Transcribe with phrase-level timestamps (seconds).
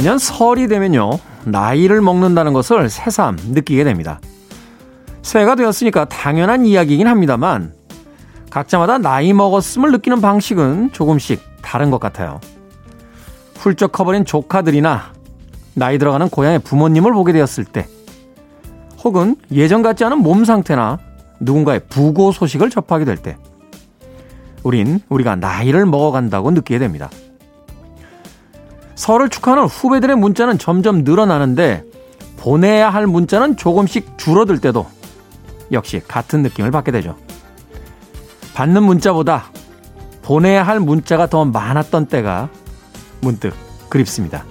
[0.00, 1.10] 매년 설이 되면요.
[1.44, 4.18] 나이를 먹는다는 것을 새삼 느끼게 됩니다.
[5.20, 7.74] 새해가 되었으니까 당연한 이야기이긴 합니다만
[8.48, 12.40] 각자마다 나이 먹었음을 느끼는 방식은 조금씩 다른 것 같아요.
[13.58, 15.12] 훌쩍 커버린 조카들이나
[15.74, 17.86] 나이 들어가는 고향의 부모님을 보게 되었을 때
[19.04, 20.98] 혹은 예전 같지 않은 몸 상태나
[21.40, 23.36] 누군가의 부고 소식을 접하게 될 때
[24.62, 27.10] 우린 우리가 나이를 먹어간다고 느끼게 됩니다.
[29.00, 31.84] 설을 축하하는 후배들의 문자는 점점 늘어나는데
[32.36, 34.86] 보내야 할 문자는 조금씩 줄어들 때도
[35.72, 37.16] 역시 같은 느낌을 받게 되죠.
[38.52, 39.46] 받는 문자보다
[40.20, 42.50] 보내야 할 문자가 더 많았던 때가
[43.22, 43.54] 문득
[43.88, 44.44] 그립습니다.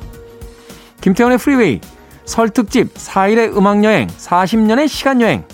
[1.02, 1.80] 김태원의 프리웨이
[2.26, 5.46] 설 특집 4일의 음악여행 40년의 시간여행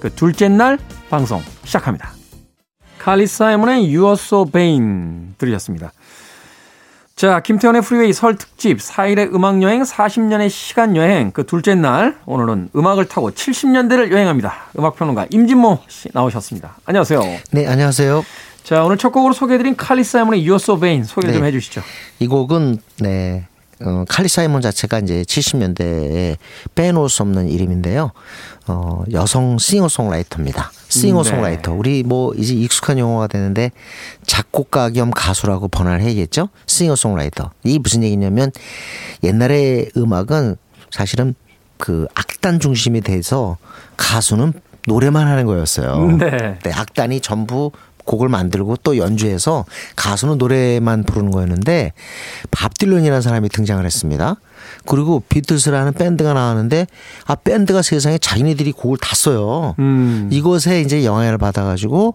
[0.00, 0.78] 그 둘째 날
[1.10, 2.12] 방송 시작합니다.
[2.98, 5.92] 칼리 사이먼의 So Vain 들으셨습니다.
[7.18, 12.68] 자, 김태훈의 프리웨이 설 특집 4일의 음악 여행 40년의 시간 여행 그 둘째 날 오늘은
[12.76, 14.68] 음악을 타고 70년대를 여행합니다.
[14.78, 16.76] 음악 평론가 임진모 씨 나오셨습니다.
[16.84, 17.20] 안녕하세요.
[17.50, 18.24] 네, 안녕하세요.
[18.62, 21.48] 자, 오늘 첫 곡으로 소개해드린 칼리 사이먼의 You Are So Vain 소개 좀 네.
[21.48, 21.82] 해주시죠.
[22.20, 23.48] 이 곡은 네.
[23.80, 26.36] 어, 칼리 사이먼 자체가 이제 70년대에
[26.76, 28.12] 빼놓을 수 없는 이름인데요.
[28.68, 30.70] 어, 여성 싱어송라이터입니다.
[30.88, 31.72] 싱어송라이터.
[31.72, 31.78] 네.
[31.78, 33.70] 우리 뭐 이제 익숙한 용어가 되는데
[34.26, 36.48] 작곡가 겸 가수라고 번안을 해야겠죠?
[36.66, 37.50] 싱어송라이터.
[37.64, 38.52] 이게 무슨 얘기냐면
[39.22, 40.56] 옛날에 음악은
[40.90, 41.34] 사실은
[41.78, 43.56] 그 악단 중심이 돼서
[43.96, 44.52] 가수는
[44.86, 46.16] 노래만 하는 거였어요.
[46.16, 46.58] 네.
[46.62, 47.72] 네, 악단이 전부
[48.08, 51.92] 곡을 만들고 또 연주해서 가수는 노래만 부르는 거였는데
[52.50, 54.36] 밥 딜런이라는 사람이 등장을 했습니다.
[54.86, 56.86] 그리고 비틀스라는 밴드가 나왔는데
[57.26, 59.74] 아 밴드가 세상에 자기네들이 곡을 다 써요.
[59.78, 60.28] 음.
[60.32, 62.14] 이것에 이제 영향을 받아가지고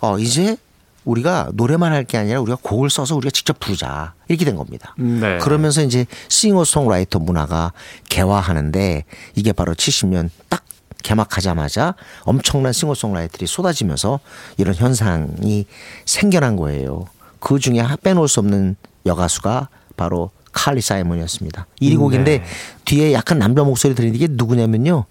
[0.00, 0.56] 어 이제
[1.04, 4.94] 우리가 노래만 할 게 아니라 우리가 곡을 써서 우리가 직접 부르자 이렇게 된 겁니다.
[4.98, 5.38] 네.
[5.38, 7.72] 그러면서 이제 싱어송라이터 문화가
[8.08, 10.62] 개화하는데 이게 바로 70년 딱
[11.02, 14.20] 개막하자마자 엄청난 싱어송라이터들이 쏟아지면서
[14.56, 15.66] 이런 현상이
[16.04, 17.06] 생겨난 거예요.
[17.40, 18.76] 그 중에 하- 빼놓을 수 없는
[19.06, 21.66] 여가수가 바로 칼리 사이먼이었습니다.
[21.80, 22.44] 1위 곡인데 네.
[22.84, 25.04] 뒤에 약간 남자 목소리 들리는 게 누구냐면요.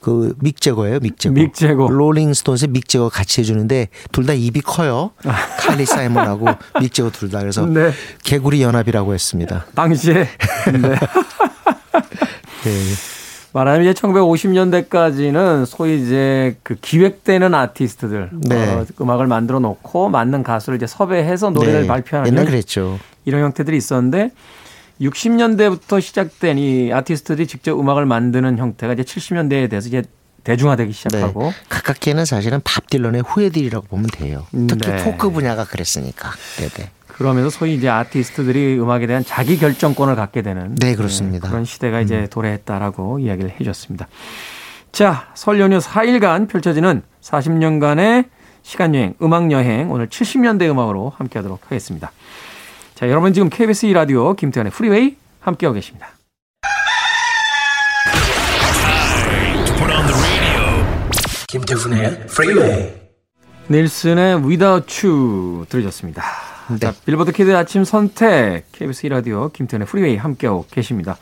[0.00, 1.34] 그 믹제거예요, 믹제거.
[1.34, 1.88] 믹제거.
[1.88, 5.10] 롤링스톤스의 믹제거 같이 해주는데 둘 다 입이 커요.
[5.58, 6.46] 칼리 사이먼하고
[6.80, 7.40] 믹제거 둘 다.
[7.40, 7.92] 그래서 네.
[8.24, 9.66] 개구리 연합이라고 했습니다.
[9.74, 10.14] 당시에
[10.72, 10.88] 네.
[12.64, 12.94] 네.
[13.52, 18.74] 말하자면 이제 1950년대까지는 소위 이제 그 기획되는 아티스트들 네.
[18.74, 21.86] 어, 음악을 만들어 놓고 맞는 가수를 이제 섭외해서 노래를 네.
[21.86, 22.98] 발표하는 옛날 이런, 그랬죠.
[23.24, 24.32] 이런 형태들이 있었는데
[25.00, 30.02] 60년대부터 시작된 이 아티스트들이 직접 음악을 만드는 형태가 이제 70년대에 대해서 이제
[30.44, 31.52] 대중화되기 시작하고 네.
[31.68, 34.46] 가깝게는 사실은 밥 딜런의 후예들이라고 보면 돼요.
[34.66, 35.04] 특히 네.
[35.04, 36.30] 포크 분야가 그랬으니까.
[36.56, 36.90] 네네.
[37.18, 41.48] 그러면서 소위 이제 아티스트들이 음악에 대한 자기 결정권을 갖게 되는 네, 그렇습니다.
[41.48, 41.50] 음.
[41.50, 44.06] 그런 시대가 이제 도래했다라고 이야기를 해줬습니다.
[44.92, 48.26] 자, 설 연휴 4일간 펼쳐지는 40년간의
[48.62, 52.12] 시간 여행, 음악 여행 오늘 70년대 음악으로 함께하도록 하겠습니다.
[52.94, 56.10] 자, 여러분 지금 KBS 2 라디오 김태훈의 프리웨이 함께하고 계십니다.
[59.76, 60.86] Put on the radio.
[61.48, 62.92] 김태훈의 프리웨이
[63.70, 66.47] 닐슨의 Without You 들으셨습니다.
[66.70, 66.78] 네.
[66.78, 71.16] 자, 빌보드 키드 아침 선택 KBS 2 라디오 김태훈의 프리웨이 함께하고 계십니다.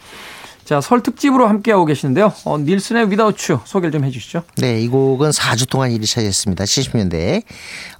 [0.67, 2.33] 자, 설 특집으로 함께하고 계시는데요.
[2.45, 4.43] 어, 닐슨의 You 소개를 좀 해주시죠.
[4.57, 6.65] 네, 이 곡은 4주 동안 1위 차지했습니다.
[6.65, 7.45] 70년대에.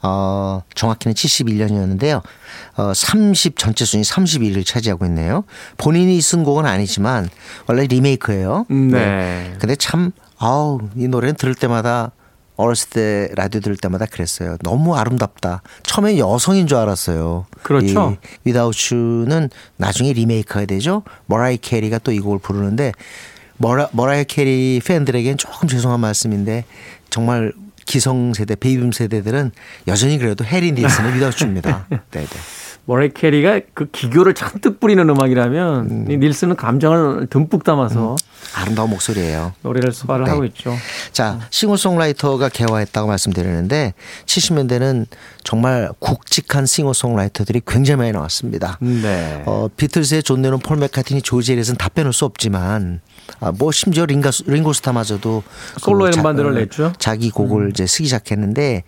[0.03, 2.23] 어, 정확히는 71년이었는데요.
[2.77, 5.45] 어, 30 전체 순위 31위를 차지하고 있네요.
[5.77, 7.29] 본인이 쓴 곡은 아니지만
[7.69, 8.67] 원래 리메이크예요.
[8.69, 9.55] 음, 네.
[9.61, 12.11] 근데 참 아우, 이 노래는 들을 때마다
[12.57, 14.57] 어렸을 때 라디오 들을 때마다 그랬어요.
[14.63, 15.63] 너무 아름답다.
[15.83, 17.47] 처음엔 여성인 줄 알았어요.
[17.63, 18.17] 그렇죠.
[18.45, 21.03] 이 Without You는 나중에 리메이크가 되죠.
[21.27, 22.93] 머라이 캐리가 또 이 곡을 부르는데
[23.59, 26.65] 머라, 머라이 캐리 팬들에겐 조금 죄송한 말씀인데
[27.11, 27.53] 정말
[27.85, 29.53] 기성세대, 베이비붐 세대들은
[29.87, 31.87] 여전히 그래도 해리 닐슨의 Without You입니다.
[32.11, 32.27] 네네.
[32.87, 36.11] 머라이 캐리가 그 기교를 잔뜩 뿌리는 음악이라면 음.
[36.11, 38.15] 이 닐슨은 감정을 듬뿍 담아서
[38.55, 39.53] 아름다운 목소리예요.
[39.63, 40.31] 노래를 소화를 네.
[40.31, 40.73] 하고 있죠.
[41.11, 43.95] 자, 싱어송라이터가 개화했다고 말씀드렸는데
[44.27, 45.07] 70년대는
[45.43, 48.79] 정말 굵직한 싱어송라이터들이 굉장히 많이 나왔습니다.
[48.81, 49.43] 네.
[49.47, 53.01] 어, 비틀스의 존 레논, 폴 맥카트니, 조지 해리슨 다 빼놓을 수 없지만
[53.41, 55.43] 아, 뭐 심지어 링가, 링고 스타마저도
[55.79, 56.93] 솔로 그 자- 앨범들을 냈죠.
[56.99, 58.85] 자기 곡을 이제 쓰기 시작했는데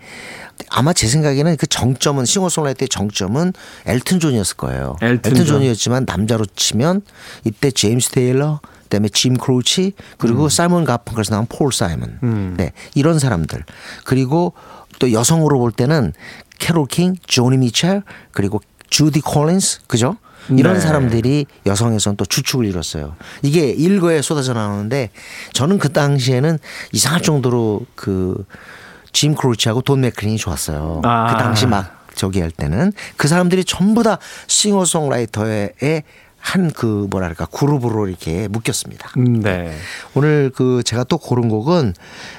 [0.71, 3.53] 아마 제 생각에는 그 정점은 싱어송라이터의 정점은
[3.87, 4.97] 엘튼 존이었을 거예요.
[5.03, 5.47] 엘튼 존.
[5.47, 7.03] 존이었지만 남자로 치면
[7.45, 12.55] 이때 제임스 테일러 그다음에 짐 크로치 그리고 사이먼 가펑크에서 나온 폴 사이먼 음.
[12.57, 13.65] 네 이런 사람들
[14.05, 14.55] 그리고
[14.99, 16.15] 또 여성으로 볼 때는
[16.59, 18.03] 캐롤 킹, 조니 미첼
[18.33, 18.61] 그리고
[18.91, 20.17] 주디 콜린스 그죠?
[20.57, 20.81] 이런 네.
[20.81, 23.17] 사람들이 여성에선 또 주축을 이뤘어요.
[23.43, 25.11] 이게 일거에 쏟아져 나오는데
[25.53, 26.59] 저는 그 당시에는
[26.93, 31.03] 이상할 정도로 그 짐 크로치하고 돈 맥클린이 좋았어요.
[31.05, 31.33] 아.
[31.33, 34.19] 그 당시 막 저기 할 때는 그 사람들이 전부 다
[34.49, 36.03] 싱어송라이터의
[36.49, 39.11] 한 그 뭐랄까 그룹으로 이렇게 묶였습니다.
[39.17, 39.77] 음, 네.
[40.15, 41.95] 오늘 그 제가 또 고른 곡은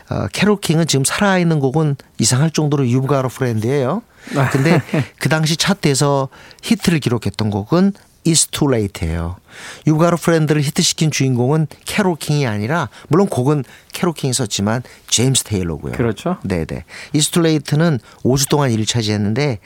[0.10, 4.02] 어, 캐롤 킹은 지금 살아있는 곡은 이상할 정도로 You've Got a Friend예요.
[4.52, 4.82] 근데
[5.20, 6.30] 그 당시 차트에서
[6.62, 7.94] 히트를 기록했던 곡은
[8.26, 9.38] It's Too Late예요.
[9.88, 13.64] You've Got a Friend를 히트시킨 주인공은 캐롤 킹이 아니라 물론 곡은
[13.94, 15.94] 캐롤 킹이 썼지만 제임스 테일러고요.
[15.94, 16.38] 그렇죠.
[16.44, 16.84] 네네.
[17.14, 19.60] It's Too Late는 5주 동안 1위를 차지했는데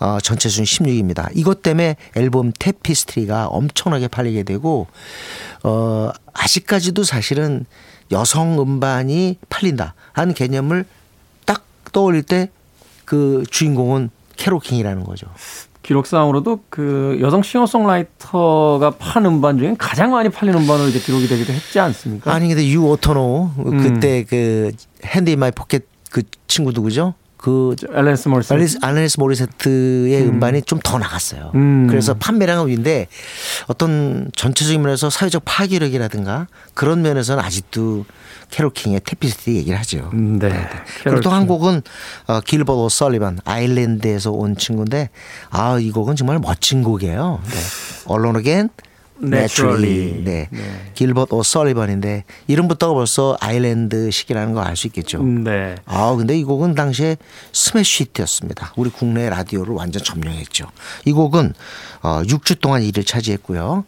[0.00, 1.30] 어, 전체 순위 16입니다.
[1.34, 4.86] 이것 때문에 앨범 테피스트리가 엄청나게 팔리게 되고
[5.62, 7.64] 어, 아직까지도 사실은
[8.12, 10.84] 여성 음반이 팔린다 하는 개념을
[11.46, 12.50] 딱 떠올릴 때
[13.10, 15.26] 그 주인공은 캐롤 킹이라는 거죠.
[15.82, 21.80] 기록상으로도 그 여성 싱어송라이터가 판 음반 중에 가장 많이 팔린 음반으로 이제 기록이 되기도 했지
[21.80, 22.32] 않습니까?
[22.32, 23.78] 아니 근데 You Oughta Know 음.
[23.78, 24.72] 그때 그
[25.04, 27.14] Hand in My Pocket 그 친구 누구죠?
[27.42, 27.74] 그
[28.28, 28.54] 몰슨.
[28.56, 30.40] 알리스, 알레스 모리세트의 음.
[30.40, 31.52] 반이 좀 더 나갔어요.
[31.54, 31.86] 음.
[31.88, 33.06] 그래서 판매량은 위인데
[33.66, 38.04] 어떤 전체적인 면에서 사회적 파괴력이라든가 그런 면에서는 아직도
[38.50, 40.10] 캐롤 킹의 Tapestry 얘기를 하죠.
[40.12, 40.48] 음, 네.
[41.04, 41.48] 그리고 또한 킹.
[41.48, 41.82] 곡은
[42.26, 45.10] 어, 길버트 오설리반 아일랜드에서 온 친구인데
[45.50, 47.40] 아 이 곡은 정말 멋진 곡이에요.
[47.44, 47.56] 네.
[48.36, 48.89] Again, Naturally.
[49.22, 50.22] Naturally.
[50.24, 50.48] 네.
[50.50, 50.90] 네.
[50.94, 55.20] 길버드 오설리반인데 이름부터가 벌써 아일랜드식이라는 걸 알 수 있겠죠.
[55.20, 55.74] 음, 네.
[55.86, 57.16] 아, 근데 이 곡은 당시에
[57.52, 58.72] 스매시 히트였습니다.
[58.76, 60.66] 우리 국내 라디오를 완전 점령했죠.
[61.04, 61.54] 이 곡은
[62.02, 63.84] 어, 6주 동안 1위를 차지했고요.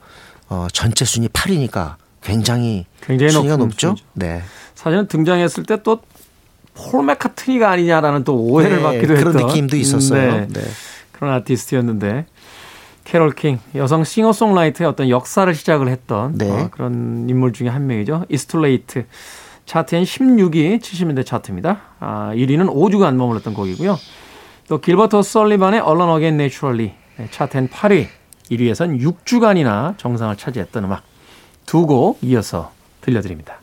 [0.49, 3.89] 어, 전체 순위 8위니까 굉장히, 굉장히 순위가 높죠.
[3.89, 4.05] 순위죠.
[4.15, 4.43] 네.
[4.75, 6.01] 사실은 등장했을 때또
[6.75, 10.33] 폴 메카트니가 아니냐라는 또 오해를 네, 받기도 그런 했던 느낌도 있었어요.
[10.33, 10.61] 음, 네.
[10.61, 10.67] 네.
[11.13, 12.27] 그런 아티스트였는데
[13.05, 16.51] 캐롤 킹 여성 싱어송라이터의 어떤 역사를 시작을 했던 네.
[16.51, 18.27] 어, 그런 인물 중에 한 명이죠.
[18.29, 19.07] It's Too Late
[19.67, 21.81] 차트엔 16위 70년대 차트입니다.
[22.01, 23.97] 아, 1위는 5주간 머물렀던 곡이고요.
[24.69, 25.81] 또 길버트 오설리반의
[26.17, 28.07] Again Naturally 네, 차트엔 8위
[28.51, 31.03] 1위에선 6주간이나 정상을 차지했던 음악
[31.67, 33.61] 두 곡 이어서 들려드립니다.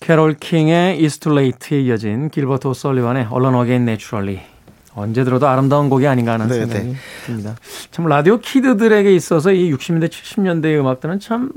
[0.00, 0.98] 캐롤 킹의
[1.38, 4.40] Late에 이어진 길버트 오설리반의 Alone Again Naturally
[4.94, 6.94] 언제 들어도 아름다운 곡이 아닌가 하는 네, 생각이 네.
[7.26, 7.56] 듭니다.
[7.90, 11.50] 참 라디오 키드들에게 있어서 이 60년대 70년대의 음악들은 참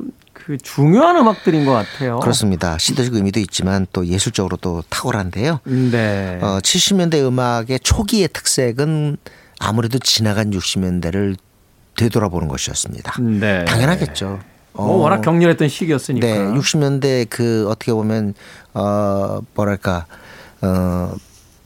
[0.45, 2.19] 그 중요한 음악들인 것 같아요.
[2.19, 2.77] 그렇습니다.
[2.77, 5.59] 시대적 의미도 있지만 또 예술적으로도 탁월한데요.
[5.63, 6.37] 네.
[6.39, 9.17] 어, 70년대 음악의 초기의 특색은
[9.59, 11.35] 아무래도 지나간 60년대를
[11.97, 13.19] 되돌아보는 것이었습니다.
[13.21, 13.65] 네.
[13.65, 14.39] 당연하겠죠.
[14.73, 16.27] 뭐 어, 워낙 격렬했던 시기였으니까.
[16.27, 18.35] 네, 60년대 그 어떻게 보면
[18.75, 20.05] 어 뭐랄까
[20.61, 21.11] 어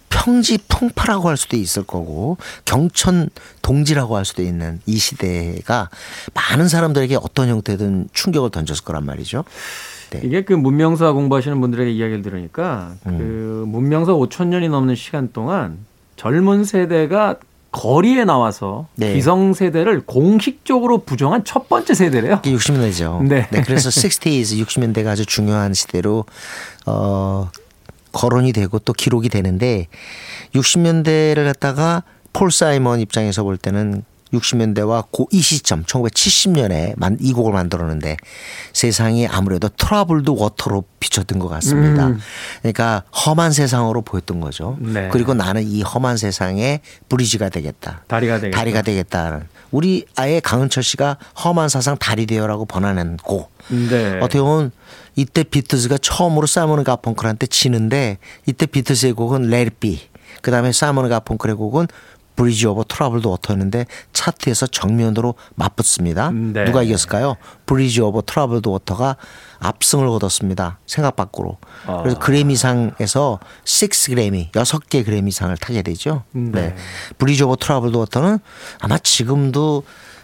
[0.09, 3.29] 평지 풍파라고 할 수도 있을 거고 경천
[3.61, 5.89] 동지라고 할 수도 있는 이 시대가
[6.33, 9.43] 많은 사람들에게 어떤 형태든 충격을 던졌을 거란 말이죠.
[10.11, 10.21] 네.
[10.23, 13.17] 이게 그 문명사 공부하시는 분들에게 이야기를 들으니까 음.
[13.17, 15.77] 그 문명사 5천 년이 넘는 시간 동안
[16.15, 17.37] 젊은 세대가
[17.71, 19.13] 거리에 나와서 네.
[19.13, 22.41] 기성 세대를 공식적으로 부정한 첫 번째 세대래요.
[22.43, 23.23] 이게 60년대죠.
[23.27, 23.47] 네.
[23.63, 26.25] 그래서 60s, 60년대가 아주 중요한 시대로
[26.87, 27.51] 어
[28.11, 29.87] 거론이 되고 또 기록이 되는데
[30.55, 37.51] 60년대를 갖다가 폴 사이먼 입장에서 볼 때는 60년대와 고 이 시점 1970년에 만, 이 곡을
[37.51, 38.17] 만들었는데
[38.73, 42.07] 세상이 아무래도 troubled water로 비쳤던 것 같습니다.
[42.07, 42.19] 음.
[42.61, 44.77] 그러니까 험한 세상으로 보였던 거죠.
[44.79, 45.09] 네.
[45.11, 48.03] 그리고 나는 이 험한 세상에 bridge가 되겠다.
[48.07, 48.57] 다리가 되겠다.
[48.57, 53.49] 다리가 되겠다는 우리 아예 강은철 씨가 험한 세상 다리 되어라고 번안했고
[53.89, 54.19] 네.
[54.19, 54.71] 어떻게 보면
[55.15, 59.49] 이때 비틀즈가 처음으로 사이먼 가펑클한테 치는데 이때 비틀즈의 곡은
[59.79, 59.99] Be
[60.41, 61.87] 그다음에 사이먼 가펑클의 곡은
[62.39, 66.31] Bridge Over Troubled Water였는데 차트에서 정면으로 맞붙습니다.
[66.31, 66.63] 네.
[66.63, 67.35] 누가 이겼을까요?
[67.65, 69.17] Bridge Over Troubled Water가
[69.59, 70.79] 압승을 거뒀습니다.
[70.87, 71.57] 생각 밖으로.
[71.85, 71.97] 아.
[71.97, 76.23] 그래서 그래미상에서 6 그래미, 6개 그래미상을 타게 되죠.
[76.31, 76.51] 네.
[76.53, 76.75] 네.
[77.17, 78.39] Bridge Over Troubled Water는
[78.79, 79.83] 아마 지금도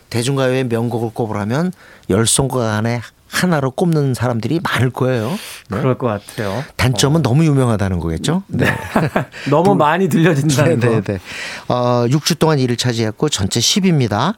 [0.09, 1.73] 대중가요의 명곡을 꼽으라면
[2.09, 5.29] 열 손가락 안에 하나로 꼽는 사람들이 많을 거예요.
[5.69, 5.77] 네.
[5.77, 6.63] 그럴 것 같아요.
[6.75, 8.43] 단점은 너무 유명하다는 거겠죠?
[8.47, 8.65] 네.
[9.49, 10.87] 너무 많이 들려진다는 거.
[10.87, 11.19] 네네네.
[11.67, 14.35] 어, 6주 동안 1위를 차지했고 전체 10위입니다.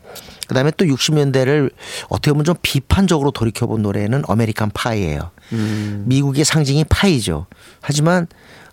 [0.47, 1.71] 그다음에 또 60년대를
[2.09, 5.31] 어떻게 보면 좀 비판적으로 돌이켜본 노래는 American Pie예요.
[5.51, 6.03] 음.
[6.07, 7.47] 미국의 상징이 파이죠.
[7.81, 8.27] 하지만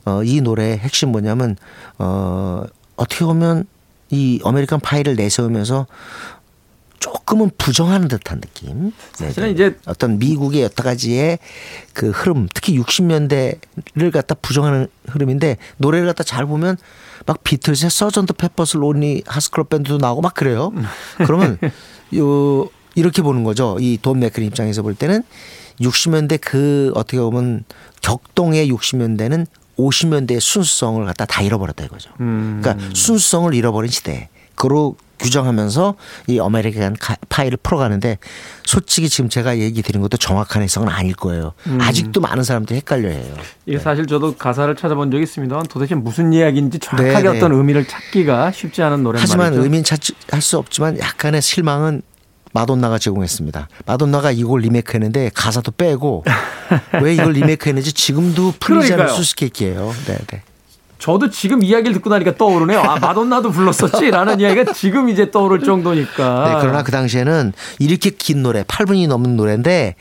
[0.05, 1.57] 어, 이 노래의 핵심 뭐냐면
[1.99, 2.65] 어,
[2.97, 3.65] 어떻게 보면
[4.11, 5.87] 이 American Pie를 내세우면서
[7.05, 8.91] 조금은 부정하는 듯한 느낌.
[9.13, 9.53] 사실은 네네.
[9.53, 11.39] 이제 어떤 미국의 여러 가지의
[11.93, 16.79] 그 흐름, 특히 60년대를 갖다 부정하는 흐름인데 노래를 갖다 잘 보면
[17.27, 18.33] 막 비틀즈의 Sgt.
[18.33, 20.73] Pepper's Lonely Hearts Club Band도 나오고 막 그래요.
[21.19, 21.59] 그러면
[22.17, 23.77] 요 이렇게 보는 거죠.
[23.81, 25.25] 이 돈 맥클린 입장에서 볼 때는
[25.83, 27.65] 60년대 그 어떻게 보면
[28.01, 29.47] 격동의 60년대는
[29.77, 32.13] 50년대의 순수성을 갖다 다 잃어버렸다 이거죠.
[32.21, 32.61] 음.
[32.63, 34.31] 그러니까 순수성을 잃어버린 시대.
[34.55, 35.95] 그로 규정하면서
[36.29, 38.19] 이 American 카- Pie를 풀어가는데
[38.65, 41.53] 솔직히 지금 제가 얘기 드린 것도 정확한 해석은 아닐 거예요.
[41.67, 41.81] 음.
[41.81, 43.35] 아직도 많은 사람들이 헷갈려해요.
[43.67, 45.63] 이게 사실 저도 가사를 찾아본 적이 있습니다.
[45.71, 47.37] 도대체 무슨 이야기인지 정확하게 네, 네.
[47.39, 49.63] 어떤 의미를 찾기가 쉽지 않은 노래는 하지만 말이죠.
[49.63, 52.03] 의미는 찾을 수 없지만 약간의 실망은
[52.53, 53.69] 마돈나가 제공했습니다.
[53.87, 56.25] 마돈나가 이걸 리메이크했는데 가사도 빼고
[57.03, 59.17] 왜 이걸 리메이크했는지 지금도 풀리지 그러니까요.
[59.17, 59.93] 수수께끼예요.
[60.07, 60.43] 네, 네.
[61.05, 62.81] 저도 지금 이야기를 듣고 나니까 떠오르네요.
[62.81, 66.49] 아, 마돈나도 불렀었지 라는 이야기가 지금 이제 떠오를 정도니까.
[66.49, 69.97] 네, 그러나 그 당시에는 이렇게 긴 노래, 8분이 넘는 노래인데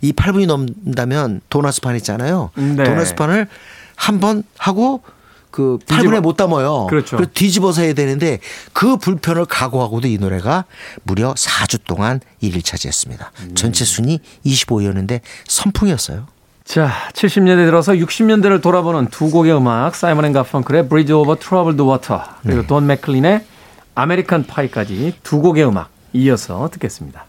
[0.00, 2.50] 이 8분이 넘는다면 도나스판 있잖아요.
[2.56, 2.82] 네.
[2.82, 3.46] 도나스판을
[3.94, 5.02] 한 번 하고
[5.52, 6.88] 그 뒤집어- 8분에 못 담아요.
[6.90, 7.16] 그렇죠.
[7.18, 8.40] 그래서 뒤집어서 해야 되는데
[8.72, 10.64] 그 불편을 각오하고도 이 노래가
[11.04, 13.30] 무려 4주 동안 1위를 차지했습니다.
[13.42, 13.54] 음.
[13.54, 16.26] 전체 순위 25위였는데 선풍이었어요.
[16.68, 22.20] 자, 70년대 들어서 60년대를 돌아보는 두 곡의 음악, 사이먼 앤 가펑클의 Bridge Over Troubled Water,
[22.42, 23.42] 그리고 돈 맥클린의
[23.94, 27.24] American Pie까지 두 곡의 음악 이어서 듣겠습니다.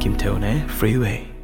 [0.00, 1.35] 김태훈의 Freeway.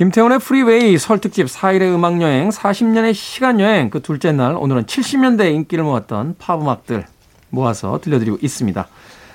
[0.00, 6.58] 김태훈의 Freeway 설특집 4일의 음악여행 40년의 시간여행 그 둘째 날 오늘은 70년대 인기를 모았던 팝
[6.58, 7.04] 음악들
[7.50, 8.88] 모아서 들려드리고 있습니다.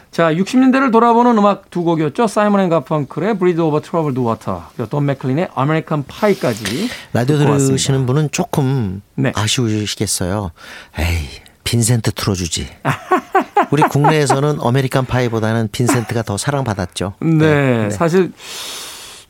[0.10, 2.26] 자, 60년대를 돌아보는 음악 두 곡이었죠.
[2.26, 7.38] 사이먼 앤 가펑클의 Bridge Over Troubled Water 그리고 돈 맥클린의 American Pie까지 라디오.
[7.38, 9.34] 들으시는 분은 조금 네.
[9.36, 10.50] 아쉬우시겠어요.
[10.98, 11.28] 에이,
[11.64, 12.68] 빈센트 틀어주지.
[13.70, 17.14] 우리 국내에서는 American Pie보다는 빈센트가 더 사랑받았죠.
[17.20, 18.32] 네, 사실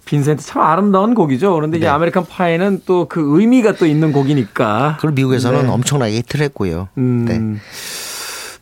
[0.05, 1.53] 빈센트 참 아름다운 곡이죠.
[1.55, 1.91] 그런데 이제 네.
[1.91, 4.95] American Pie는 또 그 의미가 또 있는 곡이니까.
[4.97, 5.67] 그걸 미국에서는 네.
[5.69, 6.87] 엄청나게 히트를 했고요.
[6.97, 7.25] 음.
[7.27, 7.59] 네.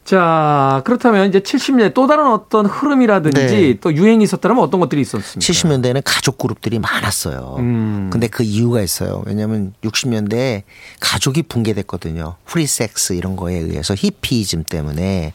[0.04, 3.78] 자, 그렇다면 이제 70년대 또 다른 어떤 흐름이라든지 네.
[3.80, 5.40] 또 유행이 있었다면 어떤 것들이 있었습니까?
[5.40, 7.56] 70년대에는 가족 그룹들이 많았어요.
[7.60, 8.10] 음.
[8.12, 9.24] 근데 그 이유가 있어요.
[9.26, 10.64] 왜냐하면 60년대에
[11.00, 12.36] 가족이 붕괴됐거든요.
[12.46, 15.34] 프리섹스 이런 거에 의해서 히피즘 때문에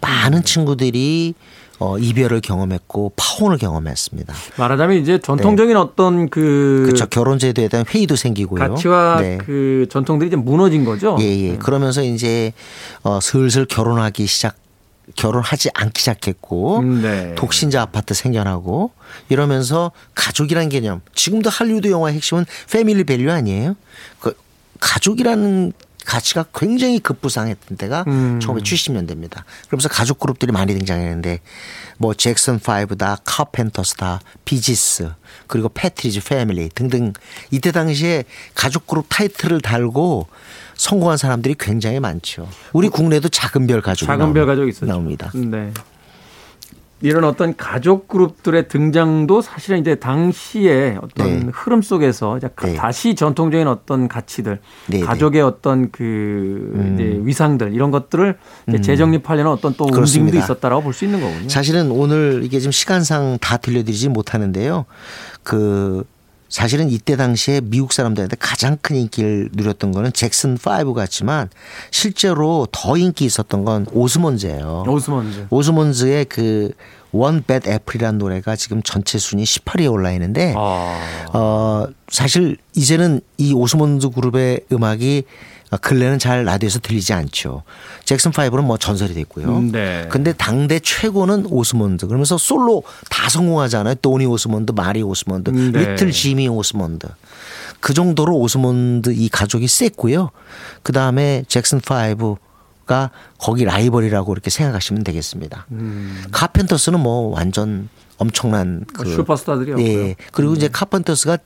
[0.00, 1.34] 많은 친구들이
[1.78, 4.34] 어, 이별을 경험했고 파혼을 경험했습니다.
[4.56, 6.86] 말하자면 이제 전통적인 어떤 그 네.
[6.86, 7.06] 그렇죠.
[7.06, 8.60] 결혼 제도에 대한 회의도 생기고요.
[8.60, 9.38] 가치와 네.
[9.38, 11.16] 그 전통들이 이제 무너진 거죠.
[11.20, 11.56] 예, 예.
[11.56, 12.52] 그러면서 이제
[13.02, 14.56] 어, 슬슬 결혼하기 시작
[15.14, 17.34] 결혼하지 않기 시작했고 음, 네.
[17.36, 18.90] 독신자 아파트 생겨나고
[19.28, 23.76] 이러면서 가족이란 개념 지금도 할리우드 영화의 핵심은 family value 아니에요?
[24.18, 24.34] 그
[24.80, 25.72] 가족이라는
[26.06, 28.38] 가치가 굉장히 급부상했던 때가 음.
[28.40, 29.42] 1970년대입니다.
[29.66, 31.40] 그러면서 가족 그룹들이 많이 등장했는데
[31.98, 35.10] 뭐 잭슨 5다, 카펜터스다, 비지스
[35.48, 37.12] 그리고 패트리지 패밀리 등등
[37.50, 40.28] 이때 당시에 가족 그룹 타이틀을 달고
[40.76, 42.48] 성공한 사람들이 굉장히 많죠.
[42.72, 44.46] 우리 국내도 작은 별 가족이 작은 별 나옵니다.
[44.46, 44.86] 가족이 있었죠.
[44.86, 45.30] 나옵니다.
[45.34, 45.72] 네.
[47.02, 51.46] 이런 어떤 가족 그룹들의 등장도 사실은 이제 당시에 어떤 네.
[51.52, 52.74] 흐름 속에서 이제 네.
[52.74, 55.04] 다시 전통적인 어떤 가치들, 네, 네.
[55.04, 58.38] 가족의 어떤 그 이제 위상들 이런 것들을
[58.68, 59.94] 이제 재정립하려는 어떤 또 움직임도 음.
[59.94, 60.38] 그렇습니다.
[60.38, 61.48] 있었다라고 볼 수 있는 거군요.
[61.50, 64.86] 사실은 오늘 이게 지금 시간상 다 들려드리지 못하는데요.
[65.42, 66.04] 그
[66.48, 71.48] 사실은 이때 당시에 미국 사람들한테 가장 큰 인기를 누렸던 거는 잭슨 5 같지만
[71.90, 74.84] 실제로 더 인기 있었던 건 오스몬즈예요.
[74.86, 75.46] 오스먼즈.
[75.50, 76.70] 오스몬즈의 그
[77.16, 81.30] One Bad Apple이라는 노래가 지금 전체 순위 18위에 올라 있는데 아.
[81.32, 85.24] 어 사실 이제는 이 오스몬드 그룹의 음악이
[85.80, 87.62] 근래는 잘 라디오에서 들리지 않죠.
[88.04, 89.48] 잭슨 5는 뭐 전설이 됐고요.
[89.48, 90.06] 음, 네.
[90.10, 92.06] 근데 당대 최고는 오스몬드.
[92.06, 93.96] 그러면서 솔로 다 성공하잖아요.
[93.96, 95.92] 도니 오스몬드, 마리 오스몬드, 음, 네.
[95.92, 97.08] 리틀 지미 오스몬드.
[97.80, 100.30] 그 정도로 오스몬드 이 가족이 셌고요.
[100.82, 105.66] 그 다음에 잭슨 5가 거기 라이벌이라고 이렇게 생각하시면 되겠습니다.
[105.72, 106.24] 음.
[106.30, 109.84] 카펜터스는 뭐 완전 엄청난 그 슈퍼스타들이었고요.
[109.84, 110.08] 음.
[110.08, 110.16] 예.
[110.32, 111.38] 그리고 이제 카펜터스가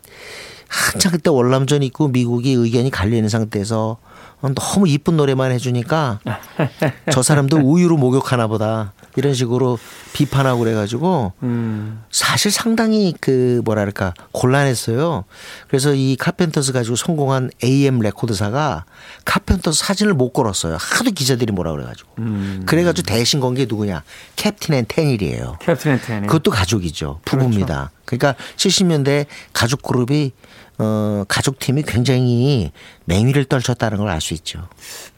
[0.69, 3.99] 한창 그때 월남전 있고 미국이 의견이 갈리는 상태에서
[4.42, 6.20] 너무 이쁜 노래만 해주니까
[7.12, 9.78] 저 사람도 우유로 목욕하나 보다 이런 식으로
[10.12, 12.02] 비판하고 그래가지고 음.
[12.11, 15.25] 사실 상당히 그 뭐랄까 곤란했어요.
[15.68, 18.85] 그래서 이 카펜터스 가지고 성공한 AM 레코드사가
[19.25, 20.76] 카펜터스 사진을 못 걸었어요.
[20.80, 22.11] 하도 기자들이 뭐라 그래가지고.
[22.18, 22.62] 음.
[22.66, 24.04] 그래가지고 대신 건 게 누구냐?
[24.37, 25.59] 캡틴 앤 테닐이에요.
[25.61, 26.26] 캡틴 앤 테니.
[26.28, 27.20] 그것도 가족이죠.
[27.25, 27.90] 부부입니다.
[28.04, 30.30] 그러니까 70년대 가족 그룹이
[30.80, 32.72] 어 가족 팀이 굉장히
[33.04, 34.66] 맹위를 떨쳤다는 걸 알 수 있죠.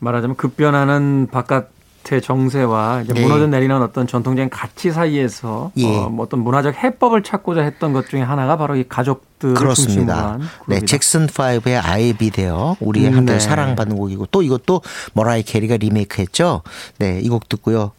[0.01, 1.71] 말하자면 급변하는 바깥
[2.03, 3.23] 기태 정세와 이제 네.
[3.23, 5.87] 무너져 내리는 어떤 전통적인 가치 사이에서 예.
[5.87, 10.33] 어, 뭐 어떤 문화적 해법을 찾고자 했던 것 중에 하나가 바로 이 중심으로 그렇습니다.
[10.33, 10.81] 한 네.
[10.81, 13.39] 잭슨 5의 I Be There 우리의 음, 한때 네.
[13.39, 14.83] 사랑받는 곡이고 또 이것도
[15.15, 16.63] 머라이 캐리가 리메이크했죠.
[16.99, 17.93] 네, 이 곡 듣고요.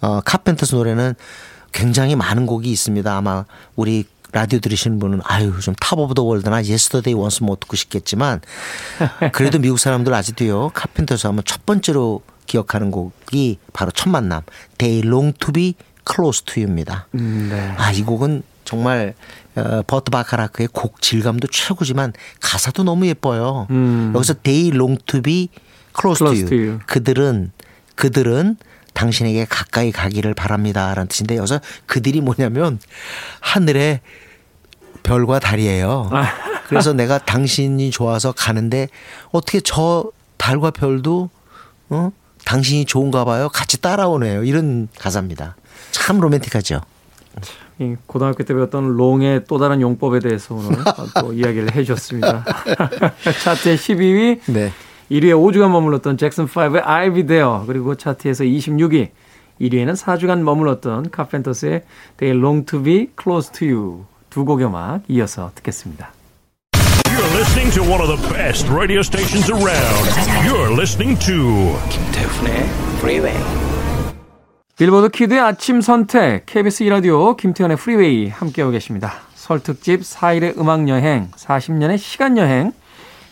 [0.00, 1.14] 어, 카펜터스 노래는
[1.72, 3.12] 굉장히 많은 곡이 있습니다.
[3.16, 3.44] 아마
[3.74, 8.40] 우리 라디오 들으시는 분은 아유 좀 Top of the World나 Yesterday Once More 듣고 싶겠지만
[9.32, 14.42] 그래도 미국 사람들 아직도요 카펜터스 하면 첫 번째로 기억하는 곡이 바로 첫 만남
[14.78, 15.74] They Long to Be
[16.10, 17.06] Close to You입니다.
[17.14, 17.74] 음, 네.
[17.76, 19.14] 아, 이 곡은 정말
[19.54, 23.66] 어, 버트 바카라크의 곡 질감도 최고지만 가사도 너무 예뻐요.
[23.70, 24.12] 음.
[24.14, 25.48] 여기서 They long to be
[25.98, 26.68] close, Close to, to you.
[26.68, 26.80] you.
[26.86, 27.52] 그들은
[27.94, 28.56] 그들은
[28.98, 32.80] 당신에게 가까이 가기를 바랍니다 라는 뜻인데 여기서 그들이 뭐냐면
[33.38, 34.00] 하늘의
[35.04, 36.10] 별과 달이에요.
[36.12, 36.26] 아.
[36.66, 38.88] 그래서 내가 당신이 좋아서 가는데
[39.30, 41.30] 어떻게 저 달과 별도
[41.88, 42.10] 어?
[42.44, 43.48] 당신이 좋은가 봐요.
[43.48, 44.42] 같이 따라오네요.
[44.42, 45.56] 이런 가사입니다.
[45.92, 46.80] 참 로맨틱하죠.
[47.78, 50.76] 이 고등학교 때 배웠던 롱의 또 다른 용법에 대해서 오늘
[51.20, 52.44] 또 이야기를 해 주셨습니다.
[53.44, 54.72] 차트의 12위, 네.
[55.10, 59.08] 1위에 5주간 머물렀던 잭슨 5의 I'll Be There 그리고 차트에서 26위,
[59.60, 61.82] 1위에는 4주간 머물렀던 카펜터스의
[62.18, 66.12] They Long to Be Close to You 두 곡의 음악 이어서 듣겠습니다.
[67.06, 70.08] You're listening to one of the best radio stations around.
[70.46, 73.38] You're listening to 김태훈의 Freeway.
[74.76, 79.12] 빌보드 kid의 아침 선택 KBS 2라디오 김태훈의 Freeway 함께하고 계십니다.
[79.34, 82.72] 설 특집 4일의 음악 여행, 40년의 시간 여행.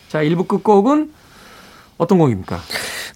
[0.09, 1.13] 자, 1부 끝곡은
[1.99, 2.61] 어떤 곡입니까?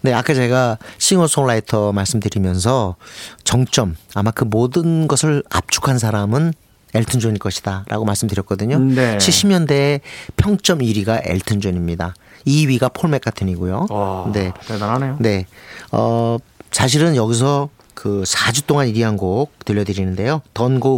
[0.02, 2.96] 네, 아까 제가 싱어송라이터 말씀드리면서
[3.44, 6.52] 정점 아마 그 모든 것을 압축한 사람은
[6.94, 8.78] 엘튼 존일 것이다라고 말씀드렸거든요.
[8.78, 9.16] 네.
[9.18, 10.00] 70년대의
[10.36, 12.14] 평점 1위가 엘튼 존입니다.
[12.46, 13.86] 2위가 폴 맥카튼이고요.
[13.90, 14.52] 와, 네.
[14.66, 15.16] 대단하네요.
[15.20, 15.46] 네.
[15.92, 16.38] 어,
[16.72, 20.40] 사실은 여기서 그 4주 동안 1위 한 곡 들려드리는데요.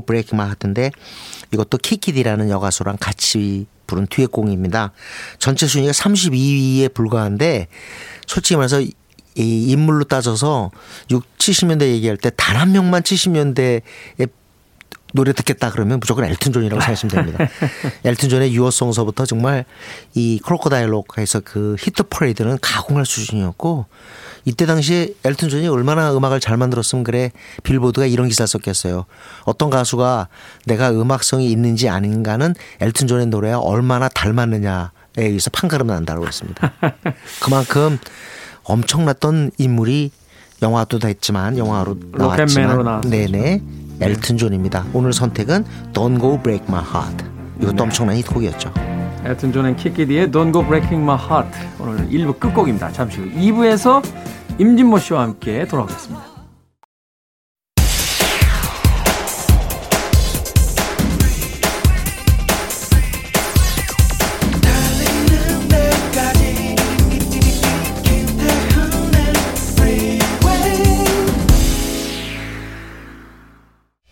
[0.06, 0.92] Break My Heart인데
[1.52, 4.92] 이것도 키키 디라는 여가수랑 같이 부른 듀엣곡입니다.
[5.38, 7.68] 전체 순위가 32위에 불과한데
[8.26, 8.92] 솔직히 말해서 이
[9.34, 10.70] 인물로 따져서
[11.10, 13.82] 6, 70년대 얘기할 때 단 한 명만 70년대에
[15.12, 17.48] 노래 듣겠다 그러면 무조건 엘튼 존이라고 생각하시면 됩니다.
[18.04, 19.64] 엘튼 존의 Your Song서부터 정말
[20.14, 23.86] 이 Crocodile Rock에서 그 히트 퍼레이드는 가공할 수준이었고
[24.44, 27.30] 이때 당시에 엘튼 존이 얼마나 음악을 잘 만들었으면 그래
[27.62, 29.04] 빌보드가 이런 기사 썼겠어요.
[29.44, 30.28] 어떤 가수가
[30.66, 36.72] 내가 음악성이 있는지 아닌가는 엘튼 존의 노래와 얼마나 닮았느냐에 의해서 판가름 난다고 했습니다.
[37.40, 37.98] 그만큼
[38.64, 40.10] 엄청났던 인물이
[40.62, 43.00] 영화도 됐지만 영화로 나왔지만.
[43.02, 43.62] 네네
[44.02, 44.84] 엘튼 존입니다.
[44.92, 47.24] 오늘 선택은 Don't Go Break My Heart.
[47.60, 48.72] 이것도 엄청난 히트곡이었죠.
[49.24, 52.90] 엘튼 존 and 키키디의 Don't Go Breaking My Heart 오늘 1부 끝곡입니다.
[52.90, 54.02] 잠시 후 2부에서
[54.58, 56.31] 임진모 씨와 함께 돌아오겠습니다.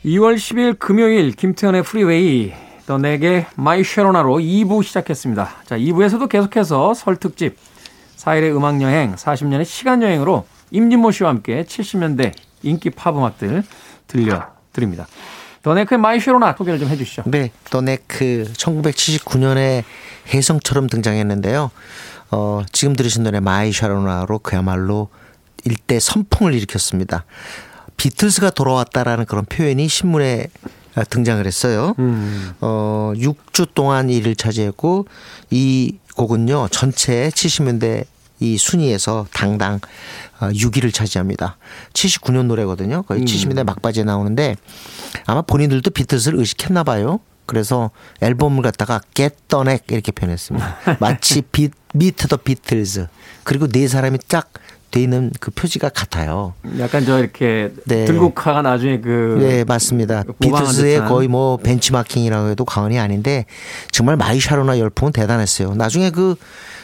[0.04, 2.52] (2월 10일) 금요일 김태훈의 Freeway
[2.86, 5.50] The Knack의 My Sharona로 2부 시작했습니다.
[5.64, 7.56] 자, 2부에서도 계속해서 설 특집
[8.16, 12.32] 4일의 음악 여행, 40년의 시간 여행으로 임진모 씨와 함께 70년대
[12.62, 13.62] 인기 팝 음악들
[14.06, 15.06] 들려드립니다.
[15.62, 17.24] The Knack의 My Sharona 소개를 좀 해주시죠.
[17.26, 19.84] 네, The Knack 1979년에
[20.32, 21.70] 혜성처럼 등장했는데요.
[22.30, 25.08] 어, 지금 들으신 노래 My Sharona로 그야말로
[25.64, 27.24] 일대 선풍을 일으켰습니다.
[28.00, 30.46] 비틀스가 돌아왔다라는 그런 표현이 신문에
[31.10, 31.94] 등장을 했어요.
[31.98, 32.52] 음.
[32.62, 35.06] 어, 6주 동안 1위를 차지했고
[35.50, 36.68] 이 곡은요.
[36.70, 38.06] 전체 70년대
[38.40, 39.80] 이 순위에서 당당
[40.40, 41.58] 6위를 차지합니다.
[41.92, 43.02] 79년 노래거든요.
[43.02, 44.56] 거의 70년대 막바지에 나오는데
[45.26, 47.20] 아마 본인들도 비틀스를 의식했나 봐요.
[47.44, 47.90] 그래서
[48.22, 50.78] 앨범을 갖다가 Get the Knack 이렇게 표현했습니다.
[51.00, 53.08] 마치 비, Meet the Beatles
[53.44, 54.48] 그리고 네 사람이 쫙
[54.90, 56.54] 돼 있는 그 표지가 같아요.
[56.78, 58.04] 약간 저 이렇게 네.
[58.04, 60.24] 들국화가 나중에 그 네, 맞습니다.
[60.40, 61.00] 비틀스의.
[61.06, 63.46] 거의 뭐 벤치마킹이라고 해도 과언이 아닌데
[63.92, 65.74] 정말 My Sharona 열풍은 대단했어요.
[65.74, 66.34] 나중에 그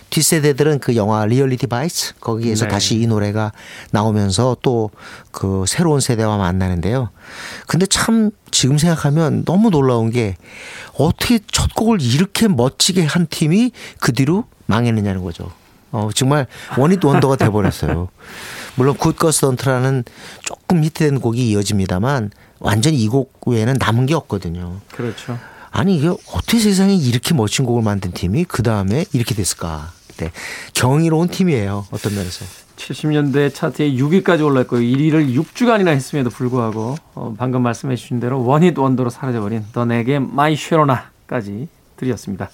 [0.09, 2.71] 뒷세대들은 그 영화 Reality Bites 거기에서 네.
[2.71, 3.53] 다시 이 노래가
[3.91, 4.91] 나오면서 또
[5.37, 7.11] 그 새로운 세대와 만나는데요.
[7.67, 10.35] 근데 참 지금 생각하면 너무 놀라운 게
[10.97, 15.53] 어떻게 첫 곡을 이렇게 멋지게 한 팀이 그 뒤로 망했느냐는 거죠.
[15.97, 18.09] 어, 정말 one-hit wonder가 돼버렸어요.
[18.75, 20.05] 물론 Good Girls Don't라는
[20.43, 24.77] 조금 히트된 곡이 이어집니다만 완전히 이 곡 외에는 남은 게 없거든요.
[24.93, 25.39] 그렇죠.
[25.71, 29.93] 아니 이게 어떻게 세상에 이렇게 멋진 곡을 만든 팀이 그 다음에 이렇게 됐을까?
[30.19, 30.31] 네.
[30.75, 31.87] 경이로운 팀이에요.
[31.91, 32.45] 어떤 면에서.
[32.77, 39.09] 70년대 차트에 6위까지 올랐고 1위를 6주간이나 했음에도 불구하고 어, 방금 말씀해 주신 대로 one-hit wonder로
[39.09, 42.51] 사라져버린 The Knack의 My Sharona까지 드렸습니다.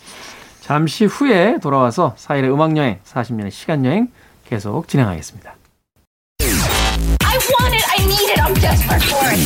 [0.62, 4.06] 잠시 후에 돌아와서 사일의 음악여행, 40년의 시간여행
[4.44, 5.56] 계속 진행하겠습니다.
[6.40, 7.84] I want it.
[7.90, 8.40] I need it.
[8.40, 9.42] I'm desperate for it.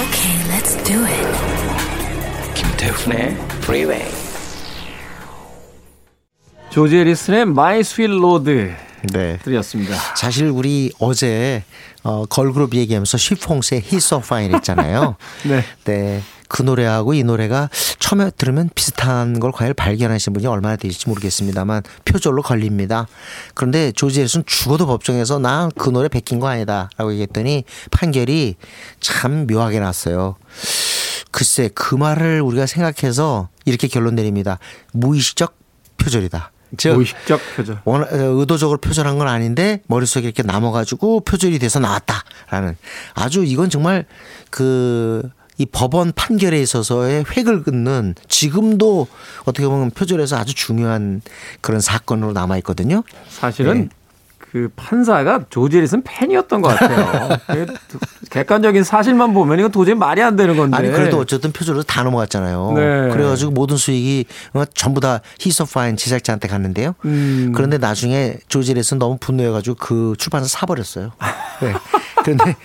[0.00, 1.26] Okay, let's do it.
[2.54, 4.10] 김태훈의 Freeway.
[6.70, 8.74] 조지 해리슨의 My Sweet Lord
[9.12, 9.38] 네.
[9.42, 9.96] 드렸습니다.
[10.16, 11.62] 사실 우리 어제
[12.02, 15.16] 어, 걸그룹 얘기하면서 쉬폰스의 He's So Fine 했잖아요.
[15.44, 15.64] 네.
[15.84, 16.22] 네.
[16.48, 22.40] 그 노래하고 이 노래가 처음에 들으면 비슷한 걸 과연 발견하신 분이 얼마나 되실지 모르겠습니다만 표절로
[22.40, 23.08] 걸립니다.
[23.54, 28.54] 그런데 조지 해리슨 죽어도 법정에서 나 그 노래 베낀 거 아니다 라고 얘기했더니 판결이
[29.00, 30.36] 참 묘하게 났어요.
[31.32, 34.58] 글쎄 그 말을 우리가 생각해서 이렇게 결론 내립니다.
[34.92, 35.56] 무의식적
[35.98, 36.52] 표절이다.
[36.76, 37.80] 즉 무의식적 표절.
[37.84, 42.76] 원- 어, 의도적으로 표절한 건 아닌데 머릿속에 이렇게 남아 가지고 표절이 돼서 나왔다라는
[43.14, 44.04] 아주 이건 정말
[44.50, 49.06] 그 이 법원 판결에 있어서의 획을 긋는 지금도
[49.46, 51.22] 어떻게 보면 표절에서 아주 중요한
[51.62, 53.02] 그런 사건으로 남아 있거든요.
[53.30, 53.88] 사실은 네.
[54.56, 57.28] 그 판사가 조지 해리슨 팬이었던 것 같아요.
[57.46, 57.66] 그
[58.30, 60.78] 객관적인 사실만 보면 이거 도저히 말이 안 되는 건데.
[60.78, 62.72] 아니 그래도 어쨌든 표절로 다 넘어갔잖아요.
[62.74, 63.10] 네.
[63.10, 66.94] 그래가지고 모든 수익이 어, 전부 다 히소파인 제작자한테 갔는데요.
[67.04, 67.52] 음.
[67.54, 71.12] 그런데 나중에 조지레슨 너무 분노해가지고 그 출판사 사버렸어요.
[71.60, 71.74] 네.
[72.24, 72.56] 그런데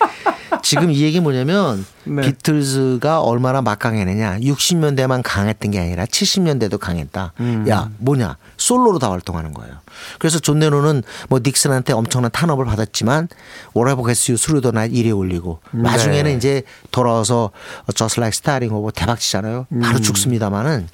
[0.62, 2.22] 지금 이 얘기 뭐냐면 네.
[2.22, 4.40] 비틀즈가 얼마나 막강했느냐.
[4.40, 7.32] 60년대만 강했던 게 아니라 70년대도 강했다.
[7.40, 7.66] 음.
[7.68, 9.74] 야 뭐냐 솔로로 다 활동하는 거예요.
[10.18, 13.28] 그래서 존 레논은 뭐 닉슨한테 엄청난 탄압을 받았지만
[13.76, 15.82] Whatever Gets You Through the Night 1위 올리고 네.
[15.82, 17.50] 나중에는 이제 돌아와서
[17.94, 19.66] Just Like Starting Over 대박 치잖아요.
[19.82, 20.02] 바로 음.
[20.02, 20.88] 죽습니다마는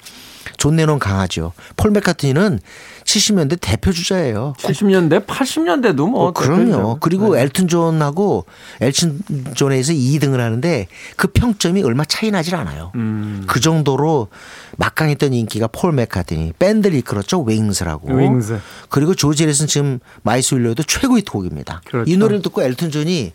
[0.59, 1.53] 존 레논 강하죠.
[1.75, 2.59] 폴 맥카트니는
[3.05, 4.53] 70년대 대표 주자예요.
[4.59, 6.27] 70년대, 80년대도 뭐.
[6.27, 6.97] 어, 그럼요.
[6.99, 7.41] 그리고 네.
[7.41, 8.45] 엘튼 존하고
[8.81, 9.21] 엘튼
[9.55, 12.91] 존에서 2등을 하는데 그 평점이 얼마 차이 나질 않아요.
[12.95, 13.45] 음.
[13.47, 14.27] 그 정도로
[14.77, 17.43] 막강했던 인기가 폴 맥카트니 밴드를 이끌었죠.
[17.43, 18.13] 윙스라고.
[18.13, 18.59] 윙스.
[18.89, 21.81] 그리고 조지 해리슨 지금 My Sweet Lord도 최고의 곡입니다.
[21.85, 22.11] 그렇죠.
[22.11, 23.33] 이 노래를 듣고 엘튼 존이